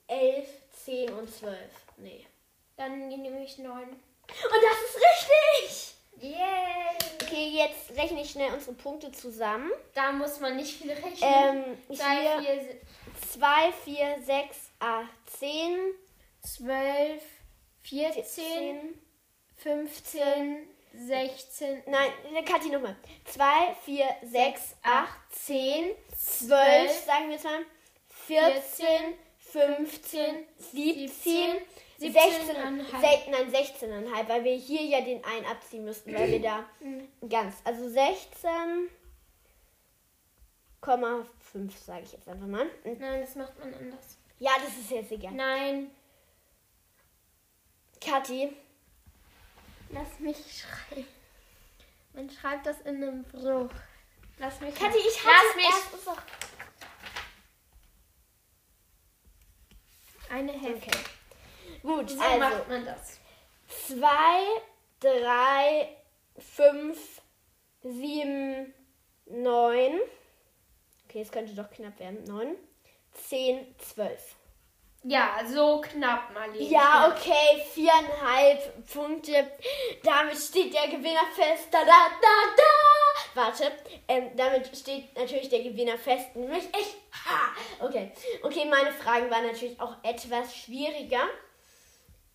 11, 0.07 0.47
10 0.71 1.13
und 1.13 1.29
12. 1.29 1.57
Nee. 1.97 2.25
Dann 2.77 3.07
nehme 3.09 3.43
ich 3.43 3.57
9. 3.57 3.99
Und 4.29 4.63
das 4.63 4.77
ist 4.89 4.97
richtig! 4.97 5.95
Yay! 6.21 6.95
Okay, 7.21 7.49
jetzt 7.49 7.97
rechne 7.97 8.21
ich 8.21 8.31
schnell 8.31 8.53
unsere 8.53 8.73
Punkte 8.73 9.11
zusammen. 9.11 9.71
Da 9.93 10.11
muss 10.11 10.39
man 10.39 10.55
nicht 10.55 10.77
viel 10.77 10.91
rechnen. 10.91 11.77
Ähm, 11.89 11.95
2, 11.95 12.39
hier 12.41 12.59
4, 12.59 12.81
2, 13.33 13.71
4, 13.83 14.17
6, 14.23 14.57
8, 14.79 15.07
10, 15.39 15.79
12, 16.41 17.21
14, 17.83 18.23
10. 18.25 19.01
15, 19.57 20.67
16. 20.93 21.83
Nein, 21.87 22.11
Kathi 22.45 22.69
nochmal. 22.69 22.95
2, 23.25 23.75
4, 23.85 24.05
6, 24.23 24.75
8, 24.83 25.09
10, 25.31 25.95
12, 26.15 26.47
12, 26.47 27.05
sagen 27.05 27.25
wir 27.25 27.33
jetzt 27.33 27.43
mal. 27.45 27.65
14, 28.27 29.13
15, 29.39 30.47
17, 30.71 31.55
16, 31.97 32.13
17,5. 32.13 32.99
sech- 33.01 33.29
nein, 33.29 33.51
16,5, 33.51 34.27
weil 34.27 34.43
wir 34.43 34.55
hier 34.55 34.81
ja 34.83 35.01
den 35.01 35.23
einen 35.23 35.45
abziehen 35.45 35.85
müssten, 35.85 36.13
weil 36.13 36.29
wir 36.31 36.41
da 36.41 36.65
ganz, 37.29 37.55
also 37.63 37.85
16,5 37.85 38.89
sage 41.85 42.03
ich 42.03 42.11
jetzt 42.11 42.27
einfach 42.27 42.47
mal. 42.47 42.69
Nein, 42.83 43.21
das 43.21 43.35
macht 43.35 43.57
man 43.59 43.73
anders. 43.73 44.17
Ja, 44.39 44.51
das 44.61 44.75
ist 44.77 44.91
jetzt 44.91 45.11
egal. 45.11 45.31
Nein, 45.33 45.89
Kathi, 48.01 48.51
lass 49.91 50.19
mich 50.19 50.37
schreiben. 50.61 51.07
Man 52.13 52.29
schreibt 52.29 52.65
das 52.65 52.81
in 52.81 52.95
einem 53.01 53.23
Bruch. 53.23 53.69
Lass 54.37 54.59
mich. 54.59 54.75
Kathi, 54.75 54.97
ich 54.97 55.23
Lass 55.23 55.33
hatte 55.33 55.57
mich. 55.57 55.67
Eine 60.29 60.51
Hälfte. 60.53 60.89
Okay. 60.89 60.99
Gut, 61.85 62.09
So 62.09 62.19
also 62.19 62.39
macht 62.39 62.67
man 62.67 62.85
das. 62.85 63.19
2, 63.87 63.97
3, 65.01 65.89
5, 66.39 67.21
7, 67.83 68.73
9. 69.27 69.99
Okay, 71.07 71.21
es 71.21 71.31
könnte 71.31 71.53
doch 71.53 71.69
knapp 71.69 71.99
werden. 71.99 72.23
9, 72.25 72.55
10, 73.13 73.75
12. 73.77 74.35
Ja, 75.07 75.41
so 75.47 75.81
knapp, 75.81 76.33
Marlene. 76.33 76.63
Ja, 76.67 77.13
okay, 77.13 77.61
viereinhalb 77.73 78.91
Punkte. 78.91 79.51
Damit 80.03 80.35
steht 80.35 80.73
der 80.73 80.87
Gewinner 80.87 81.27
fest. 81.35 81.67
Da, 81.69 81.85
da, 81.85 82.09
da, 82.19 82.55
da. 82.57 83.43
Warte, 83.43 83.71
ähm, 84.07 84.31
damit 84.35 84.75
steht 84.75 85.15
natürlich 85.15 85.49
der 85.49 85.61
Gewinner 85.61 85.99
fest. 85.99 86.35
Nämlich 86.35 86.63
ich. 86.69 86.95
Ha. 87.27 87.85
Okay, 87.85 88.11
okay, 88.41 88.65
meine 88.65 88.91
Fragen 88.91 89.29
waren 89.29 89.45
natürlich 89.45 89.79
auch 89.79 89.95
etwas 90.01 90.55
schwieriger. 90.55 91.27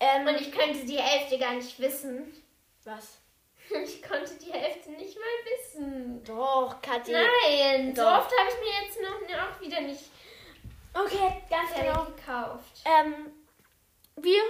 Ähm, 0.01 0.27
Und 0.27 0.41
ich 0.41 0.51
könnte 0.51 0.83
die 0.85 0.97
Hälfte 0.97 1.37
gar 1.37 1.53
nicht 1.53 1.79
wissen. 1.79 2.33
was? 2.83 3.17
Ich 3.85 4.01
konnte 4.03 4.33
die 4.35 4.51
Hälfte 4.51 4.91
nicht 4.91 5.15
mal 5.15 5.23
wissen. 5.45 6.21
Doch, 6.25 6.81
Kathi. 6.81 7.13
Nein, 7.13 7.95
so 7.95 8.01
Doch. 8.01 8.17
oft 8.17 8.31
habe 8.37 8.49
ich 8.49 8.59
mir 8.59 8.85
jetzt 8.85 9.01
noch 9.01 9.39
auch 9.39 9.61
wieder 9.61 9.79
nicht 9.79 10.09
Okay, 10.93 11.41
ganz 11.49 11.73
genau. 11.73 12.03
gekauft. 12.05 12.81
Ähm, 12.83 13.31
wir 14.17 14.41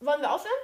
wollen 0.00 0.22
wir 0.22 0.32
aufhören? 0.32 0.54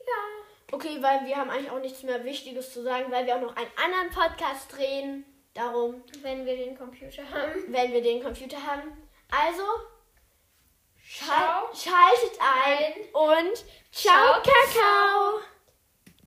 Ja. 0.00 0.72
Okay, 0.72 0.96
weil 1.02 1.26
wir 1.26 1.36
haben 1.36 1.50
eigentlich 1.50 1.70
auch 1.70 1.78
nichts 1.80 2.02
mehr 2.04 2.24
Wichtiges 2.24 2.72
zu 2.72 2.82
sagen, 2.82 3.12
weil 3.12 3.26
wir 3.26 3.36
auch 3.36 3.42
noch 3.42 3.54
einen 3.56 3.70
anderen 3.76 4.10
Podcast 4.10 4.74
drehen. 4.74 5.24
Darum, 5.52 6.02
Wenn 6.22 6.46
wir 6.46 6.56
den 6.56 6.76
Computer 6.76 7.22
haben. 7.30 7.64
wenn 7.68 7.92
wir 7.92 8.02
den 8.02 8.22
Computer 8.22 8.56
haben. 8.66 8.96
Also, 9.30 9.62
schal 11.14 11.68
Ciao. 11.72 11.74
schaltet 11.74 12.38
ein 12.40 12.92
und 13.12 13.64
ciao, 13.92 14.42
Kakao! 14.42 15.53